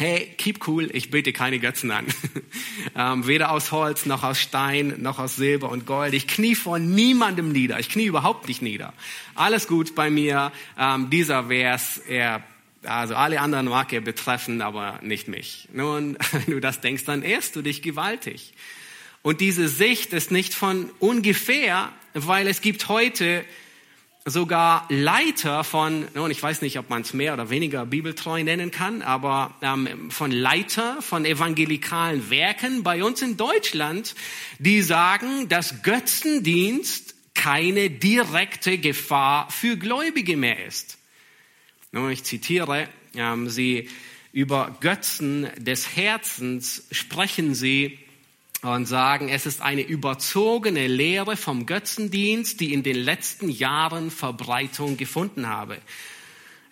hey, 0.00 0.32
keep 0.38 0.66
cool, 0.68 0.88
ich 0.92 1.10
bete 1.10 1.32
keine 1.32 1.58
Götzen 1.58 1.90
an. 1.90 2.06
ähm, 2.96 3.26
weder 3.26 3.50
aus 3.50 3.72
Holz, 3.72 4.06
noch 4.06 4.22
aus 4.22 4.40
Stein, 4.40 4.94
noch 4.98 5.18
aus 5.18 5.34
Silber 5.34 5.70
und 5.70 5.86
Gold. 5.86 6.14
Ich 6.14 6.28
knie 6.28 6.54
vor 6.54 6.78
niemandem 6.78 7.50
nieder. 7.50 7.80
Ich 7.80 7.88
knie 7.88 8.06
überhaupt 8.06 8.46
nicht 8.46 8.62
nieder. 8.62 8.94
Alles 9.34 9.66
gut 9.66 9.96
bei 9.96 10.08
mir. 10.08 10.52
Ähm, 10.78 11.10
dieser 11.10 11.48
Vers, 11.48 11.98
er, 12.08 12.44
also 12.84 13.16
alle 13.16 13.40
anderen 13.40 13.66
mag 13.66 13.92
er 13.92 14.00
betreffen, 14.00 14.62
aber 14.62 15.00
nicht 15.02 15.26
mich. 15.26 15.68
Nun, 15.72 16.16
wenn 16.30 16.46
du 16.46 16.60
das 16.60 16.80
denkst, 16.80 17.04
dann 17.04 17.22
ehrst 17.22 17.56
du 17.56 17.62
dich 17.62 17.82
gewaltig. 17.82 18.54
Und 19.22 19.40
diese 19.40 19.68
Sicht 19.68 20.12
ist 20.12 20.30
nicht 20.30 20.54
von 20.54 20.90
ungefähr, 21.00 21.92
weil 22.14 22.46
es 22.46 22.60
gibt 22.60 22.88
heute 22.88 23.44
sogar 24.30 24.86
Leiter 24.88 25.64
von, 25.64 26.04
und 26.08 26.30
ich 26.30 26.42
weiß 26.42 26.62
nicht, 26.62 26.78
ob 26.78 26.90
man 26.90 27.02
es 27.02 27.12
mehr 27.12 27.34
oder 27.34 27.50
weniger 27.50 27.86
bibeltreu 27.86 28.42
nennen 28.42 28.70
kann, 28.70 29.02
aber 29.02 29.54
ähm, 29.62 30.10
von 30.10 30.30
Leiter 30.30 31.00
von 31.02 31.24
evangelikalen 31.24 32.30
Werken 32.30 32.82
bei 32.82 33.02
uns 33.04 33.22
in 33.22 33.36
Deutschland, 33.36 34.14
die 34.58 34.82
sagen, 34.82 35.48
dass 35.48 35.82
Götzendienst 35.82 37.14
keine 37.34 37.90
direkte 37.90 38.78
Gefahr 38.78 39.50
für 39.50 39.76
Gläubige 39.76 40.36
mehr 40.36 40.66
ist. 40.66 40.98
Nun, 41.92 42.10
ich 42.10 42.24
zitiere, 42.24 42.88
ähm, 43.14 43.48
sie 43.48 43.88
über 44.32 44.76
Götzen 44.80 45.48
des 45.56 45.96
Herzens 45.96 46.86
sprechen 46.90 47.54
sie 47.54 47.98
und 48.62 48.86
sagen, 48.86 49.28
es 49.28 49.46
ist 49.46 49.62
eine 49.62 49.82
überzogene 49.82 50.86
Lehre 50.86 51.36
vom 51.36 51.66
Götzendienst, 51.66 52.60
die 52.60 52.72
in 52.72 52.82
den 52.82 52.96
letzten 52.96 53.48
Jahren 53.48 54.10
Verbreitung 54.10 54.96
gefunden 54.96 55.46
habe. 55.46 55.78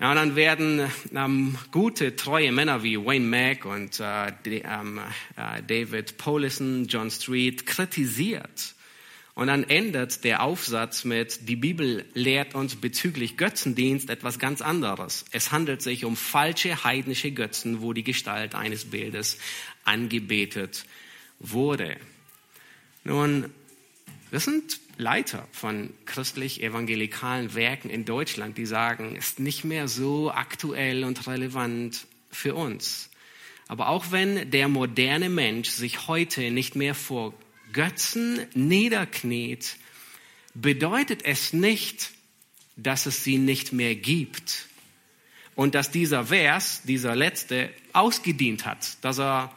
Ja, 0.01 0.11
und 0.11 0.17
dann 0.17 0.37
werden 0.37 0.91
ähm, 1.15 1.57
gute, 1.71 2.17
treue 2.17 2.53
Männer 2.53 2.83
wie 2.83 2.99
Wayne 2.99 3.25
Mack 3.25 3.65
und 3.65 3.99
äh, 3.99 4.33
die, 4.45 4.63
ähm, 4.63 5.01
äh, 5.37 5.63
David 5.63 6.19
Paulison, 6.19 6.87
John 6.87 7.11
Street 7.11 7.65
kritisiert. 7.65 8.75
Und 9.35 9.47
dann 9.47 9.65
endet 9.65 10.25
der 10.25 10.43
Aufsatz 10.43 11.05
mit, 11.05 11.49
die 11.49 11.57
Bibel 11.57 12.05
lehrt 12.15 12.55
uns 12.55 12.77
bezüglich 12.77 13.37
Götzendienst 13.37 14.11
etwas 14.11 14.39
ganz 14.39 14.61
anderes. 14.61 15.25
Es 15.31 15.53
handelt 15.53 15.83
sich 15.83 16.05
um 16.05 16.17
falsche 16.17 16.85
heidnische 16.85 17.31
Götzen, 17.31 17.81
wo 17.81 17.93
die 17.93 18.05
Gestalt 18.05 18.55
eines 18.55 18.87
Bildes 18.87 19.39
angebetet 19.85 20.85
wurde. 21.39 21.97
Nun, 23.05 23.51
das 24.31 24.45
sind 24.45 24.81
Leiter 24.99 25.47
von 25.53 25.91
christlich-evangelikalen 26.07 27.55
Werken 27.55 27.91
in 27.91 28.05
Deutschland, 28.05 28.57
die 28.59 28.67
sagen, 28.67 29.15
ist 29.15 29.41
nicht 29.41 29.65
mehr 29.65 29.89
so 29.89 30.31
aktuell 30.31 31.05
und 31.05 31.27
relevant 31.27 32.07
für 32.31 32.55
uns. 32.55 33.11
Aber 33.69 33.89
auch 33.89 34.11
wenn 34.13 34.51
der 34.51 34.69
moderne 34.69 35.29
Mensch 35.29 35.69
sich 35.69 36.07
heute 36.07 36.51
nicht 36.51 36.77
mehr 36.77 36.95
vor 36.95 37.35
Götzen 37.73 38.41
niederkniet, 38.55 39.77
bedeutet 40.55 41.25
es 41.25 41.53
nicht, 41.53 42.13
dass 42.77 43.07
es 43.07 43.25
sie 43.25 43.39
nicht 43.39 43.73
mehr 43.73 43.95
gibt. 43.95 44.67
Und 45.55 45.75
dass 45.75 45.91
dieser 45.91 46.27
Vers, 46.27 46.83
dieser 46.85 47.17
letzte, 47.17 47.71
ausgedient 47.93 48.67
hat, 48.67 49.03
dass 49.03 49.19
er 49.19 49.55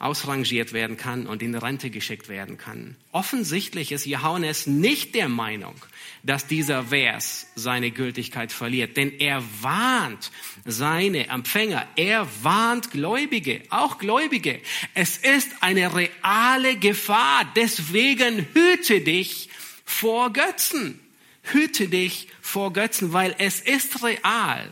ausrangiert 0.00 0.72
werden 0.72 0.96
kann 0.96 1.26
und 1.26 1.42
in 1.42 1.54
Rente 1.54 1.90
geschickt 1.90 2.30
werden 2.30 2.56
kann. 2.56 2.96
Offensichtlich 3.12 3.92
ist 3.92 4.06
Johannes 4.06 4.66
nicht 4.66 5.14
der 5.14 5.28
Meinung, 5.28 5.74
dass 6.22 6.46
dieser 6.46 6.84
Vers 6.84 7.46
seine 7.54 7.90
Gültigkeit 7.90 8.50
verliert, 8.50 8.96
denn 8.96 9.12
er 9.20 9.44
warnt 9.60 10.32
seine 10.64 11.28
Empfänger, 11.28 11.86
er 11.96 12.26
warnt 12.42 12.90
Gläubige, 12.90 13.62
auch 13.68 13.98
Gläubige. 13.98 14.60
Es 14.94 15.18
ist 15.18 15.50
eine 15.60 15.94
reale 15.94 16.76
Gefahr, 16.76 17.44
deswegen 17.54 18.48
hüte 18.54 19.02
dich 19.02 19.50
vor 19.84 20.32
Götzen. 20.32 20.98
Hüte 21.42 21.88
dich 21.88 22.28
vor 22.40 22.72
Götzen, 22.72 23.12
weil 23.12 23.34
es 23.38 23.60
ist 23.60 24.02
real. 24.02 24.70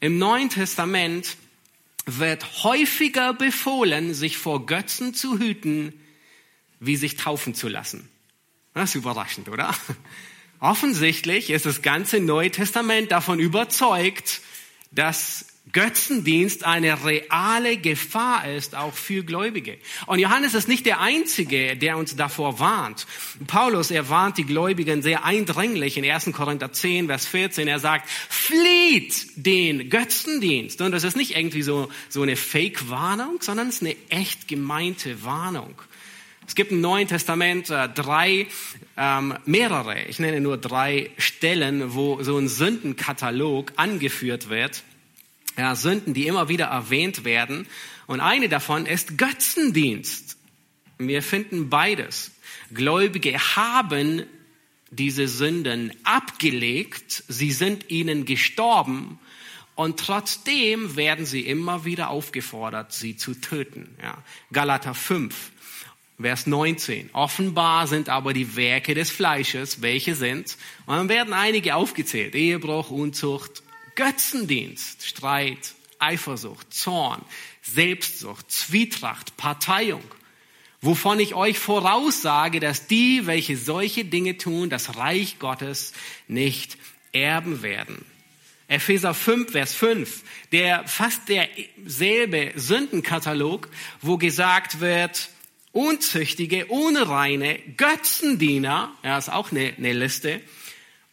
Im 0.00 0.18
Neuen 0.18 0.50
Testament 0.50 1.36
wird 2.06 2.62
häufiger 2.62 3.34
befohlen, 3.34 4.14
sich 4.14 4.38
vor 4.38 4.64
Götzen 4.64 5.12
zu 5.12 5.38
hüten, 5.38 5.92
wie 6.78 6.96
sich 6.96 7.16
taufen 7.16 7.54
zu 7.54 7.68
lassen. 7.68 8.08
Das 8.74 8.90
ist 8.90 8.94
überraschend, 8.94 9.48
oder? 9.48 9.74
Offensichtlich 10.60 11.50
ist 11.50 11.66
das 11.66 11.82
ganze 11.82 12.20
Neue 12.20 12.50
Testament 12.50 13.10
davon 13.10 13.40
überzeugt, 13.40 14.40
dass 14.90 15.46
Götzendienst 15.72 16.64
eine 16.64 17.04
reale 17.04 17.76
Gefahr 17.76 18.48
ist, 18.48 18.76
auch 18.76 18.94
für 18.94 19.24
Gläubige. 19.24 19.78
Und 20.06 20.20
Johannes 20.20 20.54
ist 20.54 20.68
nicht 20.68 20.86
der 20.86 21.00
Einzige, 21.00 21.76
der 21.76 21.96
uns 21.96 22.14
davor 22.14 22.60
warnt. 22.60 23.06
Paulus, 23.48 23.90
er 23.90 24.08
warnt 24.08 24.38
die 24.38 24.44
Gläubigen 24.44 25.02
sehr 25.02 25.24
eindringlich 25.24 25.98
in 25.98 26.08
1. 26.08 26.30
Korinther 26.32 26.72
10, 26.72 27.08
Vers 27.08 27.26
14. 27.26 27.66
Er 27.66 27.80
sagt, 27.80 28.08
flieht 28.08 29.26
den 29.34 29.90
Götzendienst. 29.90 30.80
Und 30.80 30.92
das 30.92 31.02
ist 31.02 31.16
nicht 31.16 31.36
irgendwie 31.36 31.62
so, 31.62 31.88
so 32.08 32.22
eine 32.22 32.36
Fake-Warnung, 32.36 33.38
sondern 33.40 33.68
es 33.68 33.76
ist 33.76 33.82
eine 33.82 33.96
echt 34.08 34.46
gemeinte 34.46 35.24
Warnung. 35.24 35.74
Es 36.46 36.54
gibt 36.54 36.70
im 36.70 36.80
Neuen 36.80 37.08
Testament 37.08 37.70
äh, 37.70 37.88
drei, 37.88 38.46
ähm, 38.96 39.34
mehrere, 39.46 40.04
ich 40.04 40.20
nenne 40.20 40.40
nur 40.40 40.58
drei 40.58 41.10
Stellen, 41.18 41.94
wo 41.94 42.22
so 42.22 42.38
ein 42.38 42.46
Sündenkatalog 42.46 43.72
angeführt 43.74 44.48
wird 44.48 44.84
ja, 45.56 45.74
Sünden, 45.74 46.14
die 46.14 46.26
immer 46.26 46.48
wieder 46.48 46.66
erwähnt 46.66 47.24
werden. 47.24 47.66
Und 48.06 48.20
eine 48.20 48.48
davon 48.48 48.86
ist 48.86 49.18
Götzendienst. 49.18 50.36
Wir 50.98 51.22
finden 51.22 51.68
beides. 51.68 52.32
Gläubige 52.72 53.38
haben 53.56 54.24
diese 54.90 55.28
Sünden 55.28 55.92
abgelegt, 56.04 57.24
sie 57.28 57.50
sind 57.50 57.90
ihnen 57.90 58.24
gestorben 58.24 59.18
und 59.74 60.00
trotzdem 60.00 60.96
werden 60.96 61.26
sie 61.26 61.42
immer 61.42 61.84
wieder 61.84 62.10
aufgefordert, 62.10 62.92
sie 62.92 63.16
zu 63.16 63.34
töten. 63.34 63.94
Ja. 64.02 64.22
Galater 64.52 64.94
5, 64.94 65.34
Vers 66.18 66.46
19. 66.46 67.10
Offenbar 67.12 67.86
sind 67.86 68.08
aber 68.08 68.32
die 68.32 68.56
Werke 68.56 68.94
des 68.94 69.10
Fleisches, 69.10 69.82
welche 69.82 70.14
sind, 70.14 70.56
und 70.86 70.96
dann 70.96 71.08
werden 71.08 71.34
einige 71.34 71.74
aufgezählt. 71.74 72.34
Ehebruch, 72.34 72.90
Unzucht, 72.90 73.62
Götzendienst, 73.96 75.04
Streit, 75.04 75.74
Eifersucht, 75.98 76.72
Zorn, 76.72 77.22
Selbstsucht, 77.62 78.50
Zwietracht, 78.50 79.36
Parteiung, 79.36 80.04
wovon 80.80 81.18
ich 81.18 81.34
euch 81.34 81.58
voraussage, 81.58 82.60
dass 82.60 82.86
die, 82.86 83.26
welche 83.26 83.56
solche 83.56 84.04
Dinge 84.04 84.38
tun, 84.38 84.70
das 84.70 84.96
Reich 84.96 85.38
Gottes 85.38 85.92
nicht 86.28 86.78
erben 87.12 87.62
werden. 87.62 88.04
Epheser 88.68 89.14
5, 89.14 89.52
Vers 89.52 89.74
5, 89.74 90.22
der 90.52 90.86
fast 90.88 91.22
derselbe 91.28 92.52
Sündenkatalog, 92.56 93.68
wo 94.02 94.18
gesagt 94.18 94.80
wird, 94.80 95.30
Unzüchtige, 95.72 96.66
Unreine, 96.66 97.58
Götzendiener, 97.76 98.92
ja, 99.02 99.18
ist 99.18 99.30
auch 99.30 99.52
eine, 99.52 99.74
eine 99.76 99.92
Liste, 99.92 100.40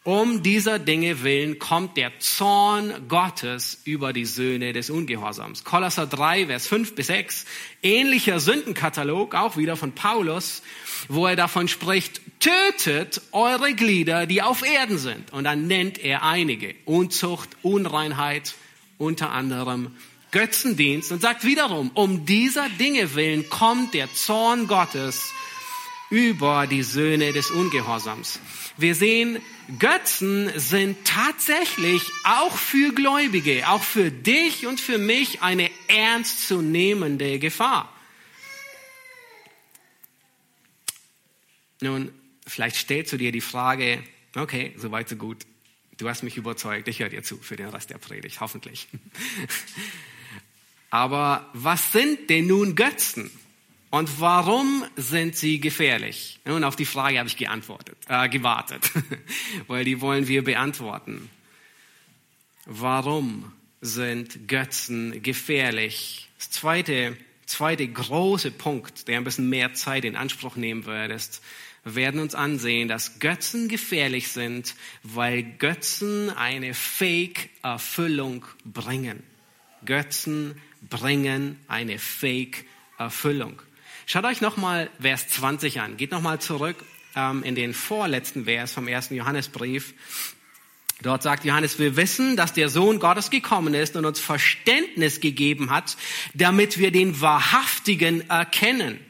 um 0.04 0.42
dieser 0.42 0.78
Dinge 0.78 1.22
willen 1.22 1.58
kommt 1.58 1.96
der 1.96 2.18
Zorn 2.20 3.08
Gottes 3.08 3.80
über 3.84 4.12
die 4.12 4.26
Söhne 4.26 4.74
des 4.74 4.90
Ungehorsams. 4.90 5.64
Kolosser 5.64 6.06
3, 6.06 6.46
Vers 6.46 6.66
5 6.66 6.94
bis 6.94 7.06
6. 7.06 7.46
Ähnlicher 7.82 8.38
Sündenkatalog, 8.38 9.34
auch 9.34 9.56
wieder 9.56 9.76
von 9.76 9.92
Paulus, 9.92 10.62
wo 11.08 11.26
er 11.26 11.36
davon 11.36 11.68
spricht, 11.68 12.20
tötet 12.38 13.22
eure 13.32 13.72
Glieder, 13.72 14.26
die 14.26 14.42
auf 14.42 14.62
Erden 14.62 14.98
sind. 14.98 15.32
Und 15.32 15.44
dann 15.44 15.66
nennt 15.66 15.98
er 15.98 16.22
einige. 16.22 16.74
Unzucht, 16.84 17.48
Unreinheit, 17.62 18.54
unter 18.98 19.30
anderem 19.30 19.90
Götzendienst 20.32 21.12
und 21.12 21.22
sagt 21.22 21.44
wiederum, 21.44 21.90
um 21.94 22.26
dieser 22.26 22.68
Dinge 22.68 23.14
willen 23.14 23.48
kommt 23.48 23.94
der 23.94 24.12
Zorn 24.12 24.66
Gottes 24.66 25.32
über 26.14 26.68
die 26.68 26.84
Söhne 26.84 27.32
des 27.32 27.50
Ungehorsams. 27.50 28.38
Wir 28.76 28.94
sehen, 28.94 29.40
Götzen 29.80 30.48
sind 30.56 31.04
tatsächlich 31.04 32.02
auch 32.22 32.56
für 32.56 32.92
Gläubige, 32.94 33.68
auch 33.68 33.82
für 33.82 34.12
dich 34.12 34.64
und 34.68 34.78
für 34.78 34.98
mich 34.98 35.42
eine 35.42 35.68
ernstzunehmende 35.88 37.40
Gefahr. 37.40 37.92
Nun, 41.80 42.12
vielleicht 42.46 42.76
stellst 42.76 43.12
du 43.12 43.16
dir 43.16 43.32
die 43.32 43.40
Frage, 43.40 44.00
okay, 44.36 44.72
soweit 44.76 45.08
so 45.08 45.16
gut. 45.16 45.44
Du 45.96 46.08
hast 46.08 46.22
mich 46.22 46.36
überzeugt, 46.36 46.86
ich 46.86 47.00
höre 47.00 47.08
dir 47.08 47.24
zu 47.24 47.38
für 47.38 47.56
den 47.56 47.70
Rest 47.70 47.90
der 47.90 47.98
Predigt, 47.98 48.40
hoffentlich. 48.40 48.86
Aber 50.90 51.50
was 51.54 51.90
sind 51.90 52.30
denn 52.30 52.46
nun 52.46 52.76
Götzen? 52.76 53.32
Und 53.94 54.20
warum 54.20 54.84
sind 54.96 55.36
sie 55.36 55.60
gefährlich? 55.60 56.40
Und 56.44 56.64
auf 56.64 56.74
die 56.74 56.84
Frage 56.84 57.20
habe 57.20 57.28
ich 57.28 57.36
geantwortet, 57.36 57.96
äh, 58.08 58.28
gewartet, 58.28 58.90
weil 59.68 59.84
die 59.84 60.00
wollen 60.00 60.26
wir 60.26 60.42
beantworten. 60.42 61.30
Warum 62.66 63.52
sind 63.80 64.48
Götzen 64.48 65.22
gefährlich? 65.22 66.28
Das 66.38 66.50
zweite, 66.50 67.16
zweite 67.46 67.86
große 67.86 68.50
Punkt, 68.50 69.06
der 69.06 69.18
ein 69.18 69.22
bisschen 69.22 69.48
mehr 69.48 69.74
Zeit 69.74 70.04
in 70.04 70.16
Anspruch 70.16 70.56
nehmen 70.56 70.86
wird, 70.86 71.12
ist, 71.12 71.40
wir 71.84 71.94
werden 71.94 72.18
uns 72.18 72.34
ansehen, 72.34 72.88
dass 72.88 73.20
Götzen 73.20 73.68
gefährlich 73.68 74.26
sind, 74.26 74.74
weil 75.04 75.44
Götzen 75.44 76.30
eine 76.30 76.74
Fake-Erfüllung 76.74 78.44
bringen. 78.64 79.22
Götzen 79.84 80.60
bringen 80.90 81.60
eine 81.68 82.00
Fake-Erfüllung. 82.00 83.62
Schaut 84.06 84.24
euch 84.24 84.42
nochmal 84.42 84.90
Vers 85.00 85.28
20 85.28 85.80
an. 85.80 85.96
Geht 85.96 86.10
nochmal 86.10 86.38
zurück 86.38 86.76
ähm, 87.16 87.42
in 87.42 87.54
den 87.54 87.72
vorletzten 87.72 88.44
Vers 88.44 88.72
vom 88.72 88.86
ersten 88.86 89.14
Johannesbrief. 89.14 89.94
Dort 91.00 91.22
sagt 91.22 91.44
Johannes, 91.44 91.78
wir 91.78 91.96
wissen, 91.96 92.36
dass 92.36 92.52
der 92.52 92.68
Sohn 92.68 92.98
Gottes 92.98 93.30
gekommen 93.30 93.72
ist 93.72 93.96
und 93.96 94.04
uns 94.04 94.20
Verständnis 94.20 95.20
gegeben 95.20 95.70
hat, 95.70 95.96
damit 96.34 96.78
wir 96.78 96.90
den 96.90 97.20
Wahrhaftigen 97.20 98.28
erkennen. 98.28 99.00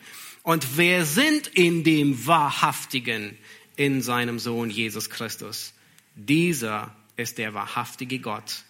Und 0.44 0.76
wer 0.76 1.04
sind 1.04 1.48
in 1.48 1.82
dem 1.82 2.26
Wahrhaftigen 2.26 3.36
in 3.76 4.00
seinem 4.00 4.38
Sohn 4.38 4.70
Jesus 4.70 5.10
Christus? 5.10 5.74
Dieser 6.14 6.94
ist 7.16 7.38
der 7.38 7.52
wahrhaftige 7.52 8.20
Gott 8.20 8.62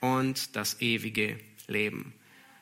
und 0.00 0.54
das 0.54 0.80
ewige 0.82 1.38
Leben. 1.66 2.12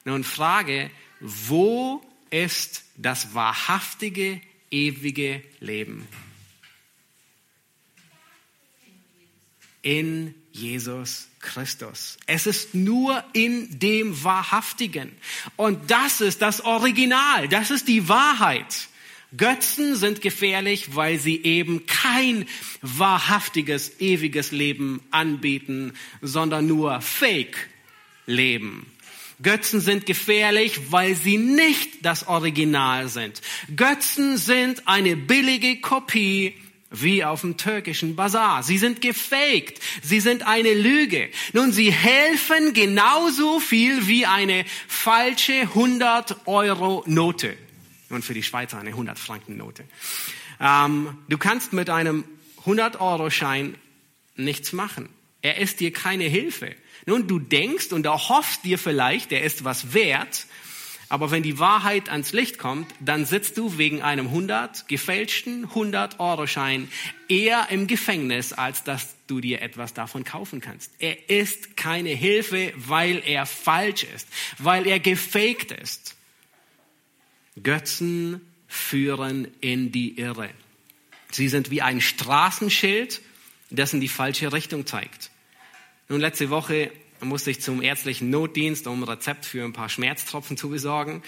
Nun 0.05 0.25
Frage, 0.25 0.91
wo 1.21 2.03
ist 2.31 2.85
das 2.97 3.35
wahrhaftige, 3.35 4.41
ewige 4.71 5.43
Leben. 5.61 6.07
In 9.83 10.35
Jesus 10.53 11.29
Christus. 11.41 12.19
Es 12.27 12.47
ist 12.47 12.75
nur 12.75 13.25
in 13.33 13.79
dem 13.79 14.23
Wahrhaftigen. 14.25 15.11
Und 15.57 15.91
das 15.91 16.21
ist 16.21 16.43
das 16.43 16.61
Original. 16.61 17.49
Das 17.49 17.71
ist 17.71 17.89
die 17.89 18.09
Wahrheit. 18.09 18.89
Götzen 19.37 19.95
sind 19.95 20.23
gefährlich, 20.23 20.97
weil 20.97 21.19
sie 21.19 21.43
eben 21.43 21.87
kein 21.87 22.47
wahrhaftiges, 22.83 24.01
ewiges 24.01 24.51
Leben 24.51 25.01
anbieten, 25.13 25.95
sondern 26.21 26.67
nur 26.67 27.01
Fake 27.01 27.69
Leben. 28.27 28.87
Götzen 29.43 29.81
sind 29.81 30.07
gefährlich, 30.07 30.93
weil 30.93 31.15
sie 31.15 31.39
nicht 31.39 32.05
das 32.05 32.29
Original 32.29 33.09
sind. 33.09 33.41
Götzen 33.75 34.37
sind 34.37 34.87
eine 34.87 35.17
billige 35.17 35.81
Kopie 35.81 36.55
wie 36.91 37.25
auf 37.25 37.43
dem 37.43 37.57
türkischen 37.57 38.17
Bazar. 38.17 38.63
Sie 38.63 38.77
sind 38.77 39.01
gefaked. 39.01 39.81
Sie 40.03 40.21
sind 40.21 40.47
eine 40.47 40.75
Lüge. 40.75 41.31
Nun, 41.53 41.73
sie 41.73 41.93
helfen 41.93 42.73
genauso 42.75 43.61
viel 43.61 44.07
wie 44.09 44.27
eine 44.27 44.65
falsche 44.89 45.61
100 45.63 46.47
Euro 46.47 47.05
Note. 47.07 47.57
Und 48.09 48.25
für 48.25 48.35
die 48.35 48.43
Schweizer 48.43 48.79
eine 48.79 48.91
100 48.91 49.19
Franken 49.19 49.57
Note. 49.57 49.85
Ähm, 50.61 51.17
du 51.29 51.39
kannst 51.39 51.73
mit 51.73 51.89
einem 51.91 52.25
100 52.59 53.01
Euro 53.01 53.31
Schein 53.31 53.77
nichts 54.35 54.73
machen. 54.73 55.09
Er 55.43 55.59
ist 55.59 55.81
dir 55.81 55.93
keine 55.93 56.25
Hilfe. 56.25 56.75
Nun, 57.11 57.27
du 57.27 57.41
denkst 57.41 57.91
und 57.91 58.07
erhoffst 58.07 58.65
dir 58.65 58.79
vielleicht, 58.79 59.33
er 59.33 59.43
ist 59.43 59.65
was 59.65 59.95
wert, 59.95 60.47
aber 61.09 61.33
wenn 61.33 61.43
die 61.43 61.59
Wahrheit 61.59 62.09
ans 62.09 62.31
Licht 62.31 62.57
kommt, 62.57 62.87
dann 63.01 63.27
sitzt 63.27 63.59
du 63.59 63.79
wegen 63.79 64.01
einem 64.01 64.29
100 64.29 64.87
gefälschten 64.87 65.65
100 65.65 66.21
Euro 66.21 66.47
Schein 66.47 66.89
eher 67.29 67.67
im 67.71 67.89
Gefängnis, 67.89 68.53
als 68.53 68.85
dass 68.85 69.17
du 69.27 69.41
dir 69.41 69.61
etwas 69.61 69.93
davon 69.93 70.23
kaufen 70.23 70.61
kannst. 70.61 70.93
Er 71.01 71.29
ist 71.29 71.77
keine 71.77 72.11
Hilfe, 72.11 72.73
weil 72.77 73.21
er 73.27 73.45
falsch 73.45 74.05
ist, 74.05 74.29
weil 74.59 74.87
er 74.87 75.01
gefaked 75.01 75.73
ist. 75.73 76.15
Götzen 77.61 78.41
führen 78.69 79.49
in 79.61 79.91
die 79.91 80.17
Irre. 80.17 80.51
Sie 81.33 81.49
sind 81.49 81.73
wie 81.73 81.83
ein 81.83 82.01
Straßenschild, 82.01 83.21
das 83.71 83.95
in 83.95 84.01
die 84.01 84.07
falsche 84.07 84.53
Richtung 84.53 84.87
zeigt. 84.87 85.33
Nun, 86.11 86.21
letzte 86.21 86.51
Woche 86.51 86.91
musste 87.23 87.51
ich 87.51 87.61
zum 87.61 87.83
ärztlichen 87.83 88.31
Notdienst, 88.31 88.87
um 88.87 89.03
ein 89.03 89.09
Rezept 89.09 89.45
für 89.45 89.65
ein 89.65 89.73
paar 89.73 89.89
Schmerztropfen 89.89 90.57
zu 90.57 90.71
besorgen. 90.71 91.23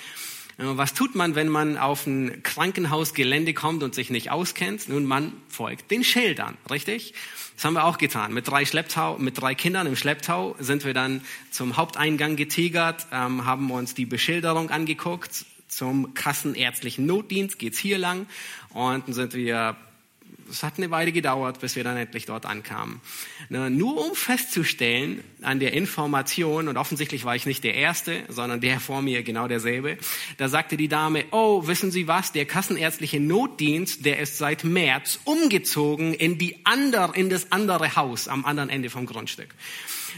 Äh, 0.58 0.64
was 0.64 0.94
tut 0.94 1.14
man, 1.14 1.34
wenn 1.34 1.48
man 1.48 1.76
auf 1.76 2.06
ein 2.06 2.42
Krankenhausgelände 2.42 3.54
kommt 3.54 3.82
und 3.82 3.94
sich 3.94 4.10
nicht 4.10 4.30
auskennt? 4.30 4.88
Nun, 4.88 5.04
man 5.04 5.32
folgt 5.48 5.90
den 5.90 6.04
Schildern, 6.04 6.56
richtig? 6.70 7.14
Das 7.56 7.64
haben 7.64 7.74
wir 7.74 7.84
auch 7.84 7.98
getan. 7.98 8.32
Mit 8.32 8.48
drei 8.48 8.64
Schlepptau, 8.64 9.18
mit 9.18 9.40
drei 9.40 9.54
Kindern 9.54 9.86
im 9.86 9.96
Schlepptau 9.96 10.56
sind 10.58 10.84
wir 10.84 10.94
dann 10.94 11.22
zum 11.50 11.76
Haupteingang 11.76 12.36
getigert, 12.36 13.06
ähm, 13.12 13.44
haben 13.44 13.70
uns 13.70 13.94
die 13.94 14.06
Beschilderung 14.06 14.70
angeguckt. 14.70 15.44
Zum 15.68 16.12
kassenärztlichen 16.12 17.06
Notdienst 17.06 17.58
geht's 17.58 17.78
hier 17.78 17.96
lang 17.96 18.26
und 18.74 19.06
dann 19.06 19.14
sind 19.14 19.32
wir 19.32 19.76
es 20.50 20.62
hat 20.62 20.78
eine 20.78 20.90
Weile 20.90 21.12
gedauert, 21.12 21.60
bis 21.60 21.76
wir 21.76 21.84
dann 21.84 21.96
endlich 21.96 22.26
dort 22.26 22.46
ankamen. 22.46 23.00
Nur 23.48 24.06
um 24.06 24.14
festzustellen 24.14 25.22
an 25.42 25.60
der 25.60 25.72
Information, 25.72 26.68
und 26.68 26.76
offensichtlich 26.76 27.24
war 27.24 27.36
ich 27.36 27.46
nicht 27.46 27.64
der 27.64 27.74
Erste, 27.74 28.22
sondern 28.28 28.60
der 28.60 28.80
vor 28.80 29.02
mir 29.02 29.22
genau 29.22 29.48
derselbe, 29.48 29.98
da 30.36 30.48
sagte 30.48 30.76
die 30.76 30.88
Dame, 30.88 31.24
oh, 31.30 31.66
wissen 31.66 31.90
Sie 31.90 32.08
was, 32.08 32.32
der 32.32 32.46
kassenärztliche 32.46 33.20
Notdienst, 33.20 34.04
der 34.04 34.18
ist 34.18 34.38
seit 34.38 34.64
März 34.64 35.20
umgezogen 35.24 36.14
in, 36.14 36.38
die 36.38 36.64
andere, 36.64 37.14
in 37.14 37.30
das 37.30 37.52
andere 37.52 37.96
Haus 37.96 38.28
am 38.28 38.44
anderen 38.44 38.70
Ende 38.70 38.90
vom 38.90 39.06
Grundstück. 39.06 39.54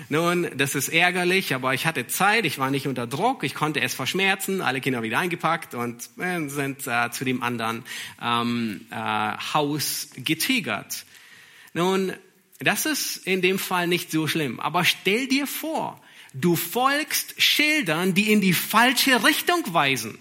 Nun, 0.09 0.49
das 0.57 0.75
ist 0.75 0.89
ärgerlich, 0.89 1.55
aber 1.55 1.75
ich 1.75 1.87
hatte 1.87 2.07
Zeit, 2.07 2.45
ich 2.45 2.59
war 2.59 2.71
nicht 2.71 2.87
unter 2.87 3.07
Druck, 3.07 3.45
ich 3.45 3.55
konnte 3.55 3.81
es 3.81 3.95
verschmerzen, 3.95 4.61
alle 4.61 4.81
Kinder 4.81 5.03
wieder 5.03 5.19
eingepackt 5.19 5.75
und 5.75 6.09
äh, 6.19 6.49
sind 6.49 6.87
äh, 6.87 7.11
zu 7.11 7.25
dem 7.25 7.43
anderen 7.43 7.85
ähm, 8.23 8.87
äh, 8.91 8.95
Haus 8.97 10.11
getigert. 10.17 11.05
Nun, 11.73 12.13
das 12.59 12.87
ist 12.87 13.27
in 13.27 13.43
dem 13.43 13.59
Fall 13.59 13.87
nicht 13.87 14.11
so 14.11 14.27
schlimm, 14.27 14.61
aber 14.61 14.85
stell 14.85 15.27
dir 15.27 15.47
vor, 15.47 16.01
du 16.33 16.57
folgst 16.57 17.41
Schildern, 17.41 18.15
die 18.15 18.33
in 18.33 18.41
die 18.41 18.55
falsche 18.55 19.25
Richtung 19.25 19.63
weisen. 19.73 20.19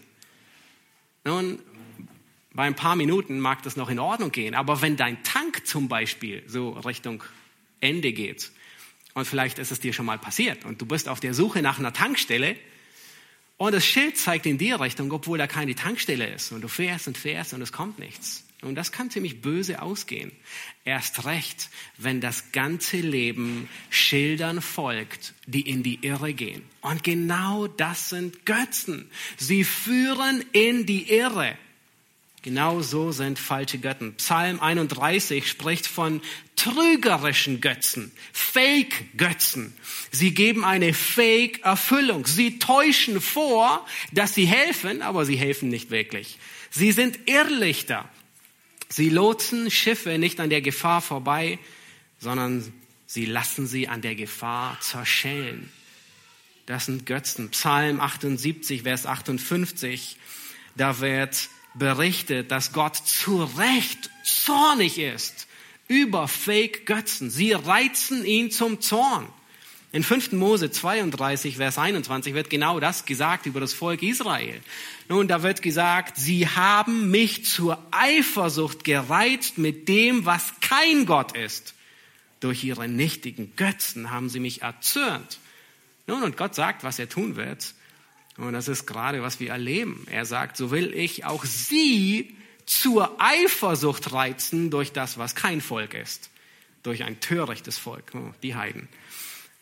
Nun, 1.24 1.60
bei 2.52 2.64
ein 2.64 2.76
paar 2.76 2.96
Minuten 2.96 3.40
mag 3.40 3.64
das 3.64 3.76
noch 3.76 3.90
in 3.90 4.00
Ordnung 4.00 4.32
gehen, 4.32 4.54
aber 4.54 4.82
wenn 4.82 4.96
dein 4.96 5.24
Tank 5.24 5.66
zum 5.66 5.88
Beispiel 5.88 6.44
so 6.48 6.72
Richtung 6.72 7.24
Ende 7.80 8.14
geht, 8.14 8.52
und 9.14 9.26
vielleicht 9.26 9.60
ist 9.60 9.72
es 9.72 9.80
dir 9.80 9.94
schon 9.94 10.06
mal 10.06 10.18
passiert 10.18 10.66
und 10.66 10.82
du 10.82 10.86
bist 10.86 11.08
auf 11.08 11.20
der 11.20 11.34
Suche 11.34 11.62
nach 11.62 11.80
einer 11.80 11.94
Tankstelle 11.94 12.56
und 13.58 13.74
das 13.74 13.86
Schild 13.86 14.18
zeigt 14.18 14.46
in 14.46 14.58
die 14.58 14.72
Richtung, 14.72 15.12
obwohl 15.12 15.38
da 15.38 15.48
keine 15.48 15.76
Tankstelle 15.76 16.28
ist. 16.28 16.52
Und 16.52 16.62
du 16.62 16.68
fährst 16.68 17.08
und 17.08 17.18
fährst 17.18 17.54
und 17.54 17.62
es 17.62 17.72
kommt 17.72 18.00
nichts. 18.00 18.44
Und 18.62 18.76
das 18.76 18.92
kann 18.92 19.10
ziemlich 19.10 19.42
böse 19.42 19.82
ausgehen. 19.82 20.32
Erst 20.86 21.26
recht, 21.26 21.70
wenn 21.98 22.22
das 22.22 22.52
ganze 22.52 22.98
Leben 22.98 23.70
Schildern 23.90 24.62
folgt, 24.62 25.34
die 25.46 25.62
in 25.62 25.84
die 25.84 26.00
Irre 26.02 26.34
gehen. 26.34 26.64
Und 26.82 27.04
genau 27.04 27.68
das 27.68 28.10
sind 28.10 28.46
Götzen. 28.46 29.10
Sie 29.38 29.64
führen 29.64 30.44
in 30.54 30.86
die 30.86 31.10
Irre. 31.10 31.58
Genau 32.44 32.82
so 32.82 33.14
sind 33.14 33.40
falsche 33.40 33.78
Götten. 33.78 34.16
Psalm 34.16 34.60
31 34.60 35.48
spricht 35.48 35.88
von 35.88 36.22
trügerischen 36.58 37.62
Götzen, 37.62 38.12
Fake-Götzen. 38.34 39.74
Sie 40.12 40.34
geben 40.34 40.66
eine 40.66 40.94
Fake-Erfüllung. 40.94 42.28
Sie 42.28 42.60
täuschen 42.60 43.22
vor, 43.22 43.86
dass 44.12 44.36
sie 44.36 44.44
helfen, 44.44 45.02
aber 45.02 45.26
sie 45.26 45.38
helfen 45.38 45.70
nicht 45.70 45.90
wirklich. 45.90 46.38
Sie 46.70 46.92
sind 46.92 47.18
Irrlichter. 47.30 48.10
Sie 48.90 49.10
lotsen 49.10 49.72
Schiffe 49.72 50.18
nicht 50.18 50.42
an 50.42 50.50
der 50.50 50.62
Gefahr 50.62 51.02
vorbei, 51.02 51.60
sondern 52.20 52.74
sie 53.08 53.26
lassen 53.26 53.68
sie 53.68 53.88
an 53.88 54.02
der 54.02 54.16
Gefahr 54.16 54.78
zerschellen. 54.82 55.72
Das 56.66 56.88
sind 56.88 57.06
Götzen. 57.06 57.52
Psalm 57.52 58.02
78, 58.02 58.84
Vers 58.84 59.06
58, 59.06 60.18
da 60.76 61.00
wird 61.00 61.50
berichtet, 61.74 62.52
dass 62.52 62.74
Gott 62.74 62.96
zu 62.96 63.44
Recht 63.44 64.10
zornig 64.24 65.00
ist 65.00 65.48
über 65.88 66.28
Fake-Götzen. 66.28 67.30
Sie 67.30 67.52
reizen 67.52 68.26
ihn 68.26 68.52
zum 68.52 68.82
Zorn. 68.82 69.28
In 69.92 70.02
5. 70.02 70.32
Mose 70.32 70.72
32, 70.72 71.58
Vers 71.58 71.78
21 71.78 72.34
wird 72.34 72.50
genau 72.50 72.80
das 72.80 73.06
gesagt 73.06 73.46
über 73.46 73.60
das 73.60 73.74
Volk 73.74 74.02
Israel. 74.02 74.60
Nun, 75.08 75.28
da 75.28 75.44
wird 75.44 75.62
gesagt, 75.62 76.18
sie 76.18 76.48
haben 76.48 77.12
mich 77.12 77.46
zur 77.46 77.78
Eifersucht 77.92 78.84
gereizt 78.84 79.60
mit 79.60 79.88
dem, 79.88 80.26
was 80.26 80.54
kein 80.62 81.06
Gott 81.06 81.38
ist. 81.38 81.76
Durch 82.40 82.64
ihre 82.64 82.88
nichtigen 82.88 83.56
Götzen 83.56 84.10
haben 84.10 84.30
sie 84.30 84.40
mich 84.40 84.64
erzürnt. 84.64 85.38
Nun, 86.08 86.24
und 86.24 86.38
Gott 86.38 86.56
sagt, 86.56 86.84
was 86.84 86.98
er 86.98 87.08
tun 87.08 87.36
wird. 87.36 87.76
Und 88.38 88.54
das 88.54 88.68
ist 88.68 88.86
gerade, 88.86 89.22
was 89.22 89.40
wir 89.40 89.52
erleben. 89.52 90.06
Er 90.10 90.26
sagt, 90.26 90.58
so 90.58 90.72
will 90.72 90.94
ich 90.94 91.26
auch 91.26 91.46
sie 91.46 92.36
zur 92.66 93.22
Eifersucht 93.22 94.12
reizen 94.12 94.70
durch 94.70 94.92
das, 94.92 95.18
was 95.18 95.36
kein 95.36 95.62
Volk 95.62 95.94
ist. 95.94 96.30
Durch 96.82 97.04
ein 97.04 97.20
törichtes 97.20 97.78
Volk, 97.78 98.12
oh, 98.14 98.34
die 98.42 98.56
Heiden, 98.56 98.90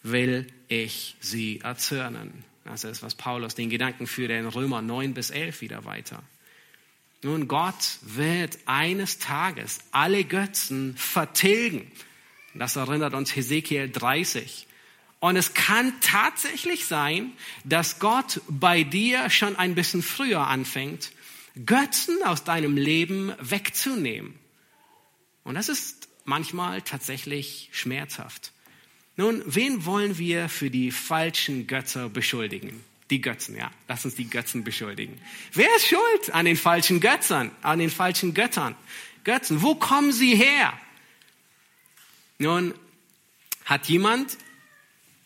will 0.03 0.47
ich 0.67 1.15
sie 1.19 1.59
erzürnen. 1.59 2.43
Das 2.65 2.83
ist, 2.83 3.03
was 3.03 3.15
Paulus 3.15 3.55
den 3.55 3.69
Gedanken 3.69 4.07
führt 4.07 4.31
in 4.31 4.47
Römer 4.47 4.81
9 4.81 5.13
bis 5.13 5.29
11 5.29 5.61
wieder 5.61 5.85
weiter. 5.85 6.23
Nun, 7.23 7.47
Gott 7.47 7.99
wird 8.01 8.57
eines 8.65 9.19
Tages 9.19 9.79
alle 9.91 10.23
Götzen 10.23 10.95
vertilgen. 10.97 11.91
Das 12.53 12.75
erinnert 12.75 13.13
uns 13.13 13.35
Hesekiel 13.35 13.89
30. 13.89 14.67
Und 15.21 15.35
es 15.35 15.53
kann 15.53 15.93
tatsächlich 16.01 16.87
sein, 16.87 17.31
dass 17.63 17.99
Gott 17.99 18.41
bei 18.49 18.83
dir 18.83 19.29
schon 19.29 19.55
ein 19.55 19.75
bisschen 19.75 20.01
früher 20.01 20.47
anfängt, 20.47 21.11
Götzen 21.63 22.23
aus 22.23 22.43
deinem 22.43 22.75
Leben 22.75 23.31
wegzunehmen. 23.39 24.33
Und 25.43 25.53
das 25.53 25.69
ist 25.69 26.09
manchmal 26.25 26.81
tatsächlich 26.81 27.69
schmerzhaft. 27.71 28.51
Nun, 29.15 29.43
wen 29.45 29.85
wollen 29.85 30.17
wir 30.17 30.49
für 30.49 30.71
die 30.71 30.89
falschen 30.89 31.67
Götter 31.67 32.09
beschuldigen? 32.09 32.83
Die 33.11 33.21
Götzen, 33.21 33.55
ja. 33.55 33.69
Lass 33.87 34.05
uns 34.05 34.15
die 34.15 34.27
Götzen 34.27 34.63
beschuldigen. 34.63 35.21
Wer 35.53 35.69
ist 35.75 35.85
schuld 35.85 36.33
an 36.33 36.45
den 36.45 36.57
falschen 36.57 36.99
Götzern, 36.99 37.51
an 37.61 37.77
den 37.77 37.91
falschen 37.91 38.33
Göttern? 38.33 38.75
Götzen, 39.23 39.61
wo 39.61 39.75
kommen 39.75 40.13
sie 40.13 40.33
her? 40.33 40.73
Nun, 42.39 42.73
hat 43.65 43.85
jemand 43.87 44.35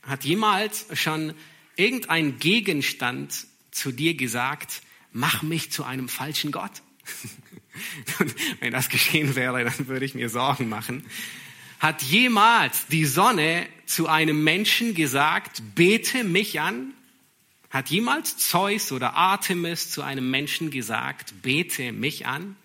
hat 0.05 0.23
jemals 0.23 0.85
schon 0.93 1.33
irgendein 1.75 2.39
Gegenstand 2.39 3.47
zu 3.71 3.91
dir 3.91 4.15
gesagt, 4.15 4.81
mach 5.11 5.41
mich 5.41 5.71
zu 5.71 5.83
einem 5.83 6.09
falschen 6.09 6.51
Gott? 6.51 6.71
Wenn 8.59 8.71
das 8.71 8.89
geschehen 8.89 9.35
wäre, 9.35 9.63
dann 9.63 9.87
würde 9.87 10.05
ich 10.05 10.15
mir 10.15 10.29
Sorgen 10.29 10.69
machen. 10.69 11.05
Hat 11.79 12.01
jemals 12.03 12.87
die 12.87 13.05
Sonne 13.05 13.67
zu 13.85 14.07
einem 14.07 14.43
Menschen 14.43 14.95
gesagt, 14.95 15.61
bete 15.75 16.23
mich 16.23 16.59
an? 16.59 16.93
Hat 17.69 17.89
jemals 17.89 18.37
Zeus 18.37 18.91
oder 18.91 19.15
Artemis 19.15 19.91
zu 19.91 20.01
einem 20.01 20.31
Menschen 20.31 20.71
gesagt, 20.71 21.41
bete 21.41 21.91
mich 21.91 22.25
an? 22.25 22.55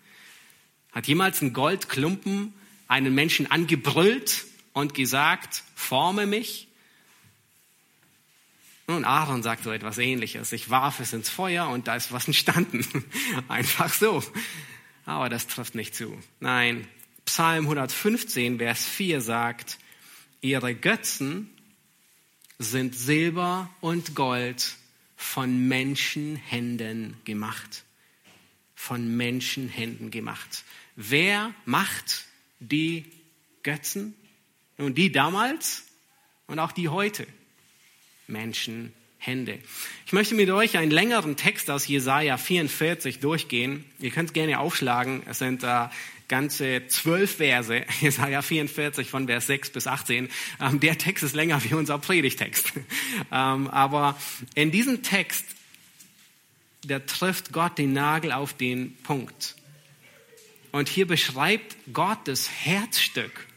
Hat 0.91 1.07
jemals 1.07 1.41
ein 1.41 1.53
Goldklumpen 1.53 2.53
einen 2.87 3.13
Menschen 3.13 3.49
angebrüllt 3.51 4.45
und 4.73 4.93
gesagt, 4.93 5.63
forme 5.75 6.25
mich? 6.25 6.67
Nun, 8.91 9.05
Aaron 9.05 9.41
sagt 9.41 9.63
so 9.63 9.71
etwas 9.71 9.97
ähnliches. 9.99 10.51
Ich 10.51 10.69
warf 10.69 10.99
es 10.99 11.13
ins 11.13 11.29
Feuer 11.29 11.69
und 11.69 11.87
da 11.87 11.95
ist 11.95 12.11
was 12.11 12.27
entstanden. 12.27 12.85
Einfach 13.47 13.93
so. 13.93 14.21
Aber 15.05 15.29
das 15.29 15.47
trifft 15.47 15.75
nicht 15.75 15.95
zu. 15.95 16.21
Nein, 16.41 16.85
Psalm 17.23 17.63
115, 17.63 18.57
Vers 18.57 18.85
4 18.85 19.21
sagt, 19.21 19.79
ihre 20.41 20.75
Götzen 20.75 21.49
sind 22.59 22.93
Silber 22.93 23.69
und 23.79 24.13
Gold 24.13 24.75
von 25.15 25.69
Menschenhänden 25.69 27.15
gemacht. 27.23 27.85
Von 28.75 29.15
Menschenhänden 29.15 30.11
gemacht. 30.11 30.65
Wer 30.97 31.53
macht 31.63 32.25
die 32.59 33.05
Götzen? 33.63 34.15
Nun, 34.77 34.95
die 34.95 35.13
damals 35.13 35.85
und 36.47 36.59
auch 36.59 36.73
die 36.73 36.89
heute. 36.89 37.25
Menschenhände. 38.31 39.59
Ich 40.05 40.13
möchte 40.13 40.35
mit 40.35 40.49
euch 40.49 40.77
einen 40.77 40.91
längeren 40.91 41.35
Text 41.35 41.69
aus 41.69 41.87
Jesaja 41.87 42.37
44 42.37 43.19
durchgehen. 43.19 43.85
Ihr 43.99 44.11
könnt 44.11 44.29
es 44.29 44.33
gerne 44.33 44.59
aufschlagen. 44.59 45.21
Es 45.27 45.39
sind 45.39 45.63
äh, 45.63 45.87
ganze 46.31 46.87
zwölf 46.87 47.35
Verse, 47.35 47.85
Jesaja 48.01 48.41
44 48.41 49.09
von 49.09 49.27
Vers 49.27 49.47
6 49.47 49.71
bis 49.71 49.85
18. 49.85 50.29
Ähm, 50.59 50.79
der 50.79 50.97
Text 50.97 51.23
ist 51.23 51.35
länger 51.35 51.63
wie 51.63 51.75
unser 51.75 51.99
Predigtext. 51.99 52.73
Ähm, 53.33 53.69
aber 53.69 54.17
in 54.55 54.71
diesem 54.71 55.03
Text, 55.03 55.45
da 56.85 56.99
trifft 56.99 57.53
Gott 57.53 57.77
den 57.77 57.93
Nagel 57.93 58.31
auf 58.31 58.53
den 58.53 58.97
Punkt. 59.03 59.55
Und 60.71 60.89
hier 60.89 61.07
beschreibt 61.07 61.77
Gott 61.93 62.19
das 62.25 62.49
Herzstück, 62.49 63.47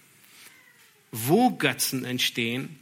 wo 1.11 1.51
Götzen 1.51 2.05
entstehen 2.05 2.79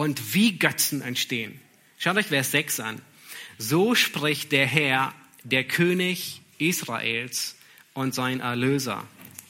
und 0.00 0.32
wie 0.32 0.58
Götzen 0.58 1.02
entstehen. 1.02 1.60
Schaut 1.98 2.16
euch 2.16 2.28
Vers 2.28 2.52
6 2.52 2.80
an. 2.80 3.02
So 3.58 3.94
spricht 3.94 4.50
der 4.50 4.64
Herr, 4.64 5.12
der 5.44 5.64
König 5.64 6.40
Israels 6.56 7.54
und 7.92 8.14
sein 8.14 8.40
Erlöser. 8.40 9.06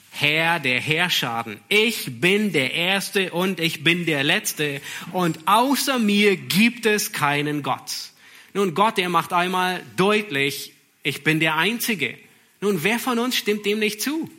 Herr 0.09 0.59
der 0.59 0.81
Herrscharen, 0.81 1.57
ich 1.69 2.19
bin 2.19 2.51
der 2.51 2.73
Erste 2.73 3.31
und 3.31 3.61
ich 3.61 3.85
bin 3.85 4.05
der 4.05 4.25
Letzte 4.25 4.81
und 5.13 5.39
außer 5.47 5.99
mir 5.99 6.35
gibt 6.35 6.85
es 6.85 7.13
keinen 7.13 7.63
Gott. 7.63 8.11
Nun, 8.53 8.73
Gott, 8.73 8.99
er 8.99 9.07
macht 9.07 9.31
einmal 9.31 9.81
deutlich, 9.95 10.73
ich 11.01 11.23
bin 11.23 11.39
der 11.39 11.55
Einzige. 11.55 12.17
Nun, 12.59 12.83
wer 12.83 12.99
von 12.99 13.19
uns 13.19 13.37
stimmt 13.37 13.65
dem 13.65 13.79
nicht 13.79 14.01
zu? 14.01 14.29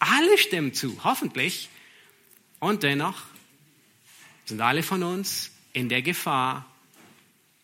Alle 0.00 0.36
stimmen 0.36 0.74
zu, 0.74 1.02
hoffentlich. 1.02 1.70
Und 2.58 2.82
dennoch 2.82 3.22
sind 4.46 4.60
alle 4.60 4.82
von 4.82 5.02
uns 5.02 5.50
in 5.72 5.88
der 5.88 6.02
Gefahr, 6.02 6.64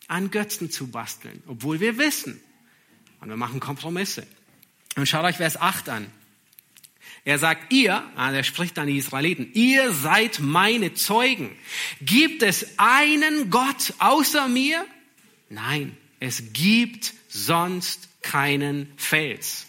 an 0.09 0.31
Götzen 0.31 0.71
zu 0.71 0.89
basteln, 0.89 1.43
obwohl 1.47 1.81
wir 1.81 1.97
wissen. 1.97 2.41
Und 3.21 3.29
wir 3.29 3.37
machen 3.37 3.61
Kompromisse. 3.61 4.27
Und 4.97 5.09
schaut 5.09 5.25
euch 5.25 5.37
Vers 5.37 5.57
8 5.57 5.89
an. 5.89 6.07
Er 7.25 7.39
sagt, 7.39 7.73
ihr, 7.73 8.03
also 8.17 8.37
er 8.37 8.45
spricht 8.45 8.79
an 8.79 8.89
die 8.89 8.99
Israeliten, 8.99 9.53
ihr 9.55 9.93
seid 9.95 10.41
meine 10.41 10.93
Zeugen. 10.95 11.57
Gibt 12.01 12.43
es 12.43 12.79
einen 12.79 13.49
Gott 13.49 13.95
außer 14.01 14.49
mir? 14.49 14.85
Nein, 15.49 15.97
es 16.19 16.53
gibt 16.53 17.15
sonst 17.29 18.09
keinen 18.23 18.93
Fels. 18.97 19.67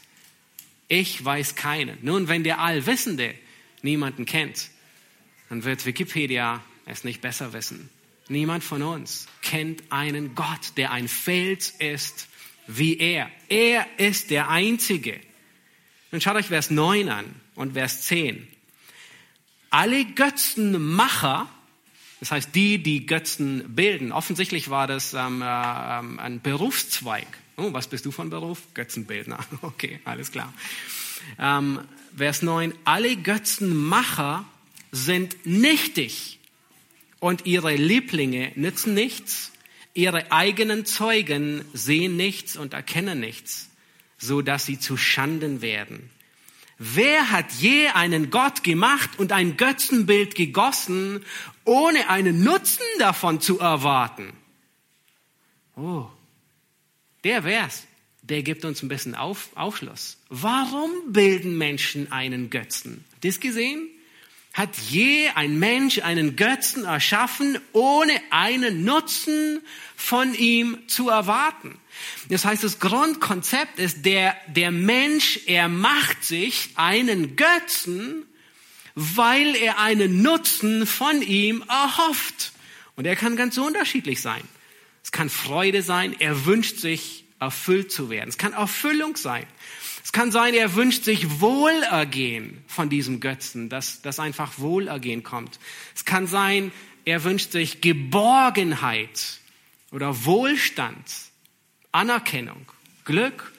Ich 0.87 1.23
weiß 1.23 1.55
keinen. 1.55 1.97
Nun, 2.01 2.27
wenn 2.27 2.43
der 2.43 2.59
Allwissende 2.59 3.35
niemanden 3.83 4.25
kennt, 4.25 4.69
dann 5.49 5.63
wird 5.63 5.85
Wikipedia 5.85 6.63
es 6.85 7.03
nicht 7.03 7.21
besser 7.21 7.53
wissen. 7.53 7.89
Niemand 8.29 8.63
von 8.63 8.81
uns 8.81 9.27
kennt 9.41 9.83
einen 9.91 10.35
Gott, 10.35 10.73
der 10.77 10.91
ein 10.91 11.07
Fels 11.07 11.69
ist 11.69 12.27
wie 12.67 12.97
er. 12.97 13.29
Er 13.49 13.85
ist 13.97 14.29
der 14.29 14.49
Einzige. 14.49 15.19
Nun 16.11 16.21
schaut 16.21 16.35
euch 16.35 16.47
Vers 16.47 16.69
9 16.69 17.09
an 17.09 17.25
und 17.55 17.73
Vers 17.73 18.03
10. 18.03 18.47
Alle 19.69 20.05
Götzenmacher, 20.05 21.49
das 22.19 22.31
heißt 22.31 22.55
die, 22.55 22.81
die 22.81 23.05
Götzen 23.05 23.75
bilden, 23.75 24.11
offensichtlich 24.11 24.69
war 24.69 24.87
das 24.87 25.13
ähm, 25.13 25.41
äh, 25.41 25.45
ein 25.45 26.39
Berufszweig. 26.41 27.27
Oh, 27.57 27.73
was 27.73 27.87
bist 27.87 28.05
du 28.05 28.11
von 28.11 28.29
Beruf? 28.29 28.59
Götzenbildner. 28.73 29.39
Okay, 29.61 29.99
alles 30.05 30.31
klar. 30.31 30.53
Ähm, 31.39 31.79
Vers 32.15 32.41
9. 32.41 32.73
Alle 32.85 33.17
Götzenmacher 33.17 34.45
sind 34.91 35.45
nichtig 35.45 36.39
und 37.23 37.45
ihre 37.45 37.73
Lieblinge 37.73 38.51
nützen 38.55 38.93
nichts. 38.93 39.53
Ihre 39.93 40.33
eigenen 40.33 40.85
Zeugen 40.85 41.63
sehen 41.71 42.17
nichts 42.17 42.57
und 42.57 42.73
erkennen 42.73 43.21
nichts, 43.21 43.69
so 44.17 44.41
dass 44.41 44.65
sie 44.65 44.77
zu 44.77 44.97
Schanden 44.97 45.61
werden. 45.61 46.09
Wer 46.79 47.31
hat 47.31 47.53
je 47.53 47.87
einen 47.87 48.29
Gott 48.29 48.65
gemacht 48.65 49.11
und 49.19 49.31
ein 49.31 49.55
Götzenbild 49.55 50.35
gegossen, 50.35 51.23
ohne 51.63 52.09
einen 52.09 52.43
Nutzen 52.43 52.83
davon 52.99 53.39
zu 53.39 53.57
erwarten? 53.57 54.33
Oh, 55.77 56.07
der 57.23 57.45
wär's. 57.45 57.87
Der 58.21 58.43
gibt 58.43 58.65
uns 58.65 58.83
ein 58.83 58.89
bisschen 58.89 59.15
Auf, 59.15 59.51
Aufschluss. 59.55 60.17
Warum 60.27 60.91
bilden 61.07 61.57
Menschen 61.57 62.11
einen 62.11 62.49
Götzen? 62.49 63.05
Das 63.21 63.39
gesehen? 63.39 63.87
Hat 64.53 64.77
je 64.77 65.29
ein 65.29 65.57
Mensch 65.57 65.99
einen 65.99 66.35
Götzen 66.35 66.85
erschaffen, 66.85 67.57
ohne 67.71 68.13
einen 68.29 68.85
Nutzen 68.85 69.61
von 69.95 70.35
ihm 70.35 70.77
zu 70.87 71.09
erwarten? 71.09 71.79
Das 72.29 72.45
heißt, 72.45 72.63
das 72.63 72.79
Grundkonzept 72.79 73.79
ist, 73.79 74.05
der, 74.05 74.35
der 74.47 74.69
Mensch, 74.71 75.39
er 75.47 75.69
macht 75.69 76.23
sich 76.23 76.69
einen 76.75 77.35
Götzen, 77.35 78.25
weil 78.93 79.55
er 79.55 79.79
einen 79.79 80.21
Nutzen 80.21 80.85
von 80.85 81.23
ihm 81.23 81.63
erhofft. 81.67 82.51
Und 82.95 83.05
er 83.05 83.15
kann 83.15 83.35
ganz 83.35 83.57
unterschiedlich 83.57 84.21
sein. 84.21 84.43
Es 85.03 85.11
kann 85.11 85.29
Freude 85.29 85.81
sein, 85.81 86.15
er 86.19 86.45
wünscht 86.45 86.77
sich 86.77 87.25
erfüllt 87.39 87.91
zu 87.91 88.09
werden. 88.09 88.29
Es 88.29 88.37
kann 88.37 88.53
Erfüllung 88.53 89.17
sein. 89.17 89.45
Es 90.03 90.11
kann 90.11 90.33
sein, 90.33 90.53
er 90.53 90.75
wünscht 90.75 91.05
sich 91.05 91.39
Wohlergehen 91.39 92.61
von 92.67 92.89
diesem 92.89 93.21
Götzen, 93.21 93.69
dass, 93.69 94.01
dass 94.01 94.19
einfach 94.19 94.59
Wohlergehen 94.59 95.23
kommt. 95.23 95.59
Es 95.95 96.03
kann 96.03 96.27
sein, 96.27 96.73
er 97.05 97.23
wünscht 97.23 97.53
sich 97.53 97.79
Geborgenheit 97.79 99.39
oder 99.91 100.25
Wohlstand, 100.25 101.05
Anerkennung, 101.93 102.65
Glück. 103.05 103.53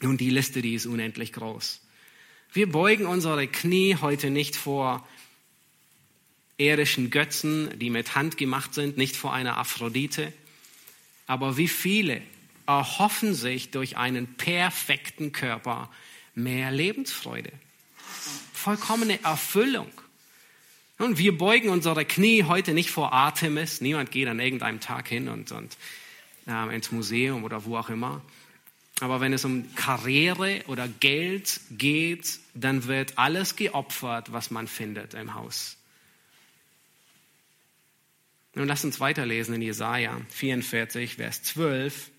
Nun, 0.00 0.16
die 0.16 0.30
Liste, 0.30 0.62
die 0.62 0.74
ist 0.74 0.86
unendlich 0.86 1.34
groß. 1.34 1.82
Wir 2.52 2.70
beugen 2.70 3.04
unsere 3.04 3.46
Knie 3.46 3.96
heute 4.00 4.30
nicht 4.30 4.56
vor 4.56 5.06
irdischen 6.56 7.10
Götzen, 7.10 7.78
die 7.78 7.90
mit 7.90 8.14
Hand 8.14 8.38
gemacht 8.38 8.72
sind, 8.72 8.96
nicht 8.96 9.16
vor 9.16 9.34
einer 9.34 9.58
Aphrodite. 9.58 10.32
Aber 11.26 11.58
wie 11.58 11.68
viele 11.68 12.22
erhoffen 12.68 13.34
sich 13.34 13.70
durch 13.70 13.96
einen 13.96 14.34
perfekten 14.34 15.32
Körper 15.32 15.90
mehr 16.34 16.70
Lebensfreude, 16.70 17.50
vollkommene 18.52 19.22
Erfüllung. 19.24 19.90
Und 20.98 21.16
wir 21.16 21.36
beugen 21.36 21.70
unsere 21.70 22.04
Knie 22.04 22.44
heute 22.44 22.74
nicht 22.74 22.90
vor 22.90 23.12
Artemis. 23.12 23.80
Niemand 23.80 24.10
geht 24.10 24.28
an 24.28 24.38
irgendeinem 24.38 24.80
Tag 24.80 25.08
hin 25.08 25.28
und, 25.28 25.50
und 25.50 25.76
äh, 26.46 26.74
ins 26.74 26.92
Museum 26.92 27.42
oder 27.44 27.64
wo 27.64 27.76
auch 27.76 27.88
immer. 27.88 28.20
Aber 29.00 29.20
wenn 29.20 29.32
es 29.32 29.44
um 29.44 29.74
Karriere 29.74 30.62
oder 30.66 30.88
Geld 30.88 31.60
geht, 31.70 32.40
dann 32.52 32.86
wird 32.86 33.16
alles 33.16 33.56
geopfert, 33.56 34.32
was 34.32 34.50
man 34.50 34.66
findet 34.66 35.14
im 35.14 35.34
Haus. 35.34 35.76
Nun 38.54 38.66
lasst 38.66 38.84
uns 38.84 38.98
weiterlesen 39.00 39.54
in 39.54 39.62
Jesaja 39.62 40.20
44, 40.30 41.14
Vers 41.14 41.44
12. 41.44 42.10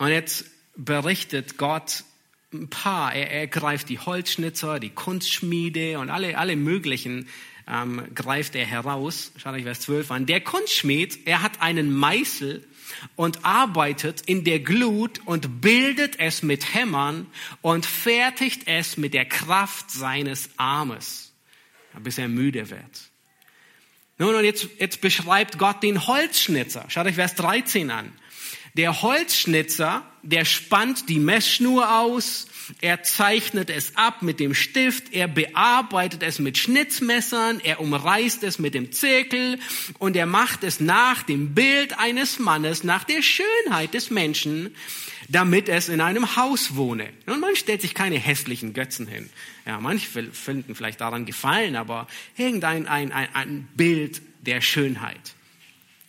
Und 0.00 0.08
jetzt 0.08 0.46
berichtet 0.76 1.58
Gott 1.58 2.04
ein 2.54 2.70
paar. 2.70 3.14
Er, 3.14 3.30
er 3.30 3.46
greift 3.46 3.90
die 3.90 3.98
Holzschnitzer, 3.98 4.80
die 4.80 4.88
Kunstschmiede 4.88 5.98
und 5.98 6.08
alle, 6.08 6.38
alle 6.38 6.56
möglichen 6.56 7.28
ähm, 7.68 8.08
greift 8.14 8.54
er 8.54 8.64
heraus. 8.64 9.30
Schaut 9.36 9.52
euch 9.52 9.64
Vers 9.64 9.80
12 9.80 10.10
an. 10.10 10.24
Der 10.24 10.40
Kunstschmied, 10.40 11.26
er 11.26 11.42
hat 11.42 11.60
einen 11.60 11.92
Meißel 11.92 12.66
und 13.14 13.44
arbeitet 13.44 14.22
in 14.22 14.42
der 14.42 14.60
Glut 14.60 15.20
und 15.26 15.60
bildet 15.60 16.18
es 16.18 16.42
mit 16.42 16.72
Hämmern 16.72 17.26
und 17.60 17.84
fertigt 17.84 18.62
es 18.64 18.96
mit 18.96 19.12
der 19.12 19.26
Kraft 19.26 19.90
seines 19.90 20.48
Armes, 20.56 21.34
bis 22.02 22.16
er 22.16 22.28
müde 22.28 22.70
wird. 22.70 23.10
Nun, 24.16 24.34
und 24.34 24.44
jetzt, 24.44 24.66
jetzt 24.78 25.02
beschreibt 25.02 25.58
Gott 25.58 25.82
den 25.82 26.06
Holzschnitzer. 26.06 26.86
Schaut 26.88 27.04
euch 27.04 27.16
Vers 27.16 27.34
13 27.34 27.90
an. 27.90 28.10
Der 28.74 29.02
Holzschnitzer, 29.02 30.02
der 30.22 30.44
spannt 30.44 31.08
die 31.08 31.18
Messschnur 31.18 32.00
aus, 32.00 32.46
er 32.80 33.02
zeichnet 33.02 33.68
es 33.68 33.96
ab 33.96 34.22
mit 34.22 34.38
dem 34.38 34.54
Stift, 34.54 35.12
er 35.12 35.26
bearbeitet 35.26 36.22
es 36.22 36.38
mit 36.38 36.56
Schnitzmessern, 36.56 37.60
er 37.64 37.80
umreißt 37.80 38.44
es 38.44 38.58
mit 38.58 38.74
dem 38.74 38.92
Zirkel 38.92 39.58
und 39.98 40.14
er 40.14 40.26
macht 40.26 40.62
es 40.62 40.78
nach 40.78 41.22
dem 41.22 41.54
Bild 41.54 41.98
eines 41.98 42.38
Mannes, 42.38 42.84
nach 42.84 43.02
der 43.02 43.22
Schönheit 43.22 43.94
des 43.94 44.10
Menschen, 44.10 44.74
damit 45.28 45.68
es 45.68 45.88
in 45.88 46.00
einem 46.00 46.36
Haus 46.36 46.76
wohne. 46.76 47.08
Und 47.26 47.40
man 47.40 47.56
stellt 47.56 47.82
sich 47.82 47.94
keine 47.94 48.18
hässlichen 48.18 48.72
Götzen 48.72 49.06
hin. 49.06 49.30
Ja, 49.66 49.80
manche 49.80 50.30
finden 50.32 50.74
vielleicht 50.74 51.00
daran 51.00 51.26
gefallen, 51.26 51.76
aber 51.76 52.06
irgendein 52.36 52.86
ein, 52.86 53.12
ein, 53.12 53.34
ein 53.34 53.68
Bild 53.74 54.22
der 54.42 54.60
Schönheit. 54.60 55.34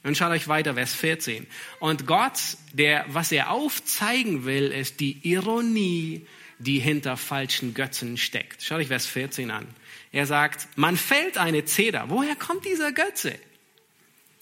Und 0.03 0.17
schaut 0.17 0.31
euch 0.31 0.47
weiter, 0.47 0.73
Vers 0.73 0.93
14. 0.95 1.45
Und 1.79 2.07
Gott, 2.07 2.39
der, 2.73 3.05
was 3.09 3.31
er 3.31 3.51
aufzeigen 3.51 4.45
will, 4.45 4.71
ist 4.71 4.99
die 4.99 5.19
Ironie, 5.27 6.25
die 6.57 6.79
hinter 6.79 7.17
falschen 7.17 7.73
Götzen 7.73 8.17
steckt. 8.17 8.63
Schaut 8.63 8.79
euch 8.79 8.87
Vers 8.87 9.05
14 9.05 9.51
an. 9.51 9.67
Er 10.11 10.25
sagt, 10.25 10.67
man 10.75 10.97
fällt 10.97 11.37
eine 11.37 11.65
Zeder. 11.65 12.09
Woher 12.09 12.35
kommt 12.35 12.65
dieser 12.65 12.91
Götze? 12.91 13.37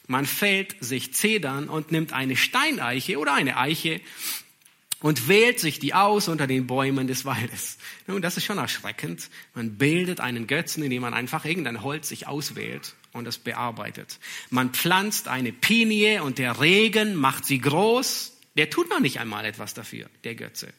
Man 0.07 0.25
fällt 0.25 0.83
sich 0.83 1.13
Zedern 1.13 1.69
und 1.69 1.91
nimmt 1.91 2.13
eine 2.13 2.35
Steineiche 2.35 3.19
oder 3.19 3.33
eine 3.33 3.57
Eiche 3.57 4.01
und 5.01 5.27
wählt 5.27 5.59
sich 5.59 5.79
die 5.79 5.93
aus 5.93 6.27
unter 6.27 6.47
den 6.47 6.67
Bäumen 6.67 7.07
des 7.07 7.25
Waldes. 7.25 7.77
Nun, 8.07 8.21
das 8.21 8.37
ist 8.37 8.45
schon 8.45 8.57
erschreckend. 8.57 9.29
Man 9.53 9.77
bildet 9.77 10.19
einen 10.19 10.47
Götzen, 10.47 10.83
indem 10.83 11.03
man 11.03 11.13
einfach 11.13 11.45
irgendein 11.45 11.83
Holz 11.83 12.09
sich 12.09 12.27
auswählt 12.27 12.95
und 13.13 13.27
es 13.27 13.37
bearbeitet. 13.37 14.19
Man 14.49 14.71
pflanzt 14.71 15.27
eine 15.27 15.51
Pinie 15.51 16.23
und 16.23 16.37
der 16.37 16.59
Regen 16.59 17.15
macht 17.15 17.45
sie 17.45 17.59
groß. 17.59 18.37
Der 18.57 18.69
tut 18.69 18.89
noch 18.89 18.99
nicht 18.99 19.19
einmal 19.19 19.45
etwas 19.45 19.73
dafür, 19.73 20.09
der 20.23 20.35
Götze. 20.35 20.73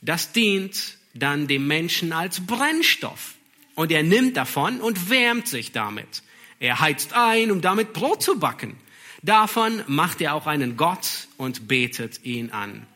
Das 0.00 0.32
dient 0.32 0.98
dann 1.14 1.46
dem 1.46 1.66
Menschen 1.66 2.12
als 2.12 2.40
Brennstoff. 2.40 3.34
Und 3.74 3.90
er 3.90 4.02
nimmt 4.02 4.36
davon 4.36 4.80
und 4.80 5.08
wärmt 5.08 5.48
sich 5.48 5.72
damit. 5.72 6.22
Er 6.58 6.80
heizt 6.80 7.14
ein, 7.14 7.50
um 7.50 7.60
damit 7.60 7.92
Brot 7.92 8.22
zu 8.22 8.38
backen. 8.38 8.76
Davon 9.22 9.82
macht 9.86 10.20
er 10.20 10.34
auch 10.34 10.46
einen 10.46 10.76
Gott 10.76 11.28
und 11.36 11.68
betet 11.68 12.24
ihn 12.24 12.50
an. 12.50 12.86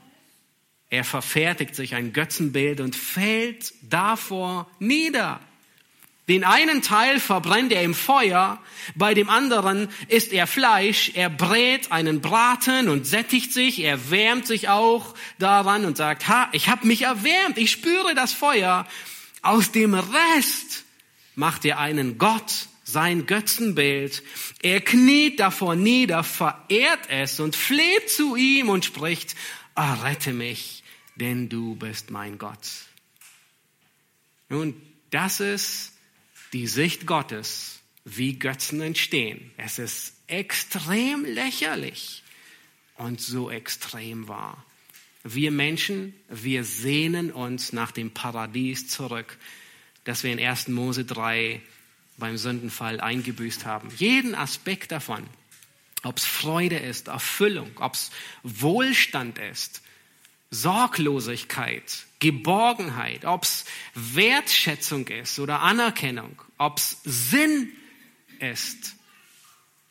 Er 0.91 1.05
verfertigt 1.05 1.75
sich 1.75 1.95
ein 1.95 2.13
Götzenbild 2.13 2.81
und 2.81 2.95
fällt 2.95 3.75
davor 3.83 4.71
nieder. 4.79 5.41
Den 6.29 6.43
einen 6.43 6.83
Teil 6.83 7.21
verbrennt 7.21 7.73
er 7.73 7.83
im 7.83 7.95
Feuer, 7.95 8.61
bei 8.97 9.15
dem 9.15 9.31
anderen 9.31 9.89
isst 10.09 10.33
er 10.33 10.49
Fleisch, 10.49 11.13
er 11.15 11.31
brät 11.31 11.93
einen 11.93 12.21
Braten 12.21 12.89
und 12.89 13.07
sättigt 13.07 13.53
sich, 13.53 13.79
er 13.79 14.11
wärmt 14.11 14.47
sich 14.47 14.69
auch 14.69 15.15
daran 15.39 15.85
und 15.85 15.97
sagt, 15.97 16.27
ha, 16.27 16.49
ich 16.53 16.69
habe 16.69 16.87
mich 16.87 17.03
erwärmt, 17.03 17.59
ich 17.59 17.71
spüre 17.71 18.17
das 18.17 18.33
Feuer. 18.33 18.89
Aus 19.43 19.71
dem 19.71 19.95
Rest 19.95 20.85
macht 21.37 21.65
er 21.65 21.79
einen 21.79 22.19
Gott, 22.19 22.67
sein 22.83 23.27
Götzenbild. 23.27 24.25
Er 24.63 24.81
kniet 24.81 25.39
davor 25.39 25.77
nieder, 25.77 26.25
verehrt 26.25 27.09
es 27.09 27.39
und 27.39 27.55
fleht 27.55 28.11
zu 28.11 28.35
ihm 28.35 28.69
und 28.69 28.85
spricht, 28.85 29.37
errette 29.77 30.33
mich, 30.33 30.83
denn 31.15 31.49
du 31.49 31.77
bist 31.77 32.11
mein 32.11 32.39
Gott. 32.39 32.67
Nun, 34.49 34.81
das 35.11 35.39
ist 35.39 35.96
die 36.57 36.67
Sicht 36.67 37.07
Gottes, 37.07 37.81
wie 38.07 38.39
Götzen 38.39 38.81
entstehen. 38.81 39.51
Es 39.59 39.79
ist 39.79 40.15
extrem 40.27 41.27
lächerlich 41.27 42.23
und 42.97 43.21
so 43.21 43.51
extrem 43.51 44.27
wahr. 44.27 44.65
Wir 45.23 45.51
Menschen, 45.51 46.15
wir 46.31 46.65
sehnen 46.65 47.31
uns 47.31 47.75
nach 47.75 47.93
dem 47.93 48.11
Paradies 48.11 48.89
zurück, 48.89 49.37
das 50.05 50.23
wir 50.23 50.33
in 50.33 50.41
1. 50.41 50.69
Mose 50.69 51.05
3 51.05 51.61
beim 52.17 52.39
Sündenfall 52.39 53.03
eingebüßt 53.03 53.67
haben. 53.67 53.91
Jeden 53.99 54.35
Aspekt 54.35 54.93
davon, 54.93 55.27
ob 56.05 56.17
es 56.17 56.25
Freude 56.25 56.79
ist, 56.79 57.09
Erfüllung, 57.09 57.71
ob 57.77 57.93
es 57.93 58.11
Wohlstand 58.43 59.37
ist, 59.37 59.83
Sorglosigkeit, 60.63 62.07
Geborgenheit, 62.19 63.25
ob 63.25 63.45
es 63.45 63.65
Wertschätzung 63.95 65.07
ist 65.09 65.39
oder 65.39 65.61
Anerkennung, 65.61 66.41
ob 66.59 66.79
es 66.79 66.99
Sinn 67.05 67.73
ist 68.41 68.97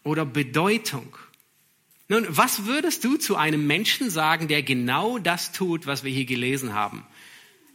oder 0.04 0.26
Bedeutung. 0.26 1.16
Nun, 2.08 2.26
was 2.30 2.66
würdest 2.66 3.04
du 3.04 3.18
zu 3.18 3.36
einem 3.36 3.66
Menschen 3.66 4.10
sagen, 4.10 4.48
der 4.48 4.62
genau 4.62 5.18
das 5.18 5.52
tut, 5.52 5.88
was 5.88 6.04
wir 6.04 6.12
hier 6.12 6.26
gelesen 6.26 6.74
haben? 6.74 7.06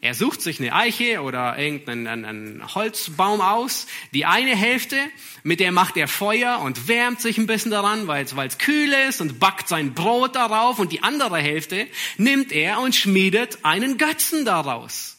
Er 0.02 0.14
sucht 0.14 0.40
sich 0.40 0.58
eine 0.60 0.74
Eiche 0.74 1.20
oder 1.20 1.58
irgendeinen 1.58 2.24
einen 2.24 2.74
Holzbaum 2.74 3.42
aus. 3.42 3.86
Die 4.14 4.24
eine 4.24 4.56
Hälfte, 4.56 4.96
mit 5.42 5.60
der 5.60 5.72
macht 5.72 5.96
er 5.98 6.08
Feuer 6.08 6.60
und 6.60 6.88
wärmt 6.88 7.20
sich 7.20 7.36
ein 7.36 7.46
bisschen 7.46 7.70
daran, 7.70 8.06
weil 8.06 8.24
es 8.24 8.58
kühl 8.58 8.92
ist 9.08 9.20
und 9.20 9.38
backt 9.38 9.68
sein 9.68 9.92
Brot 9.92 10.36
darauf. 10.36 10.78
Und 10.78 10.92
die 10.92 11.02
andere 11.02 11.38
Hälfte 11.38 11.86
nimmt 12.16 12.50
er 12.50 12.80
und 12.80 12.94
schmiedet 12.94 13.58
einen 13.62 13.98
Götzen 13.98 14.46
daraus, 14.46 15.18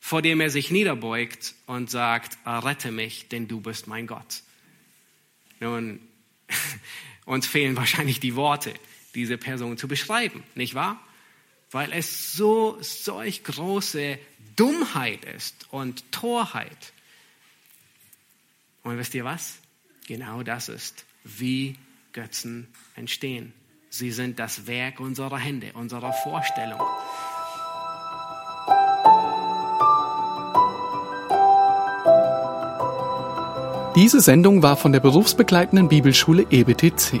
vor 0.00 0.20
dem 0.20 0.40
er 0.40 0.50
sich 0.50 0.72
niederbeugt 0.72 1.54
und 1.66 1.88
sagt, 1.88 2.38
rette 2.44 2.90
mich, 2.90 3.28
denn 3.28 3.46
du 3.46 3.60
bist 3.60 3.86
mein 3.86 4.08
Gott. 4.08 4.42
Nun, 5.60 6.00
uns 7.24 7.46
fehlen 7.46 7.76
wahrscheinlich 7.76 8.18
die 8.18 8.34
Worte, 8.34 8.74
diese 9.14 9.38
Person 9.38 9.78
zu 9.78 9.86
beschreiben, 9.86 10.42
nicht 10.56 10.74
wahr? 10.74 11.00
Weil 11.72 11.92
es 11.92 12.34
so 12.34 12.76
solch 12.80 13.44
große 13.44 14.18
Dummheit 14.56 15.24
ist 15.24 15.66
und 15.70 16.10
Torheit. 16.12 16.92
Und 18.82 18.98
wisst 18.98 19.14
ihr 19.14 19.24
was? 19.24 19.58
Genau 20.06 20.42
das 20.42 20.68
ist, 20.68 21.04
wie 21.24 21.76
Götzen 22.12 22.68
entstehen. 22.94 23.52
Sie 23.88 24.10
sind 24.10 24.38
das 24.38 24.66
Werk 24.66 25.00
unserer 25.00 25.38
Hände, 25.38 25.72
unserer 25.74 26.12
Vorstellung. 26.12 26.80
Diese 33.94 34.20
Sendung 34.22 34.62
war 34.62 34.76
von 34.76 34.92
der 34.92 35.00
berufsbegleitenden 35.00 35.88
Bibelschule 35.88 36.46
EBTC. 36.50 37.20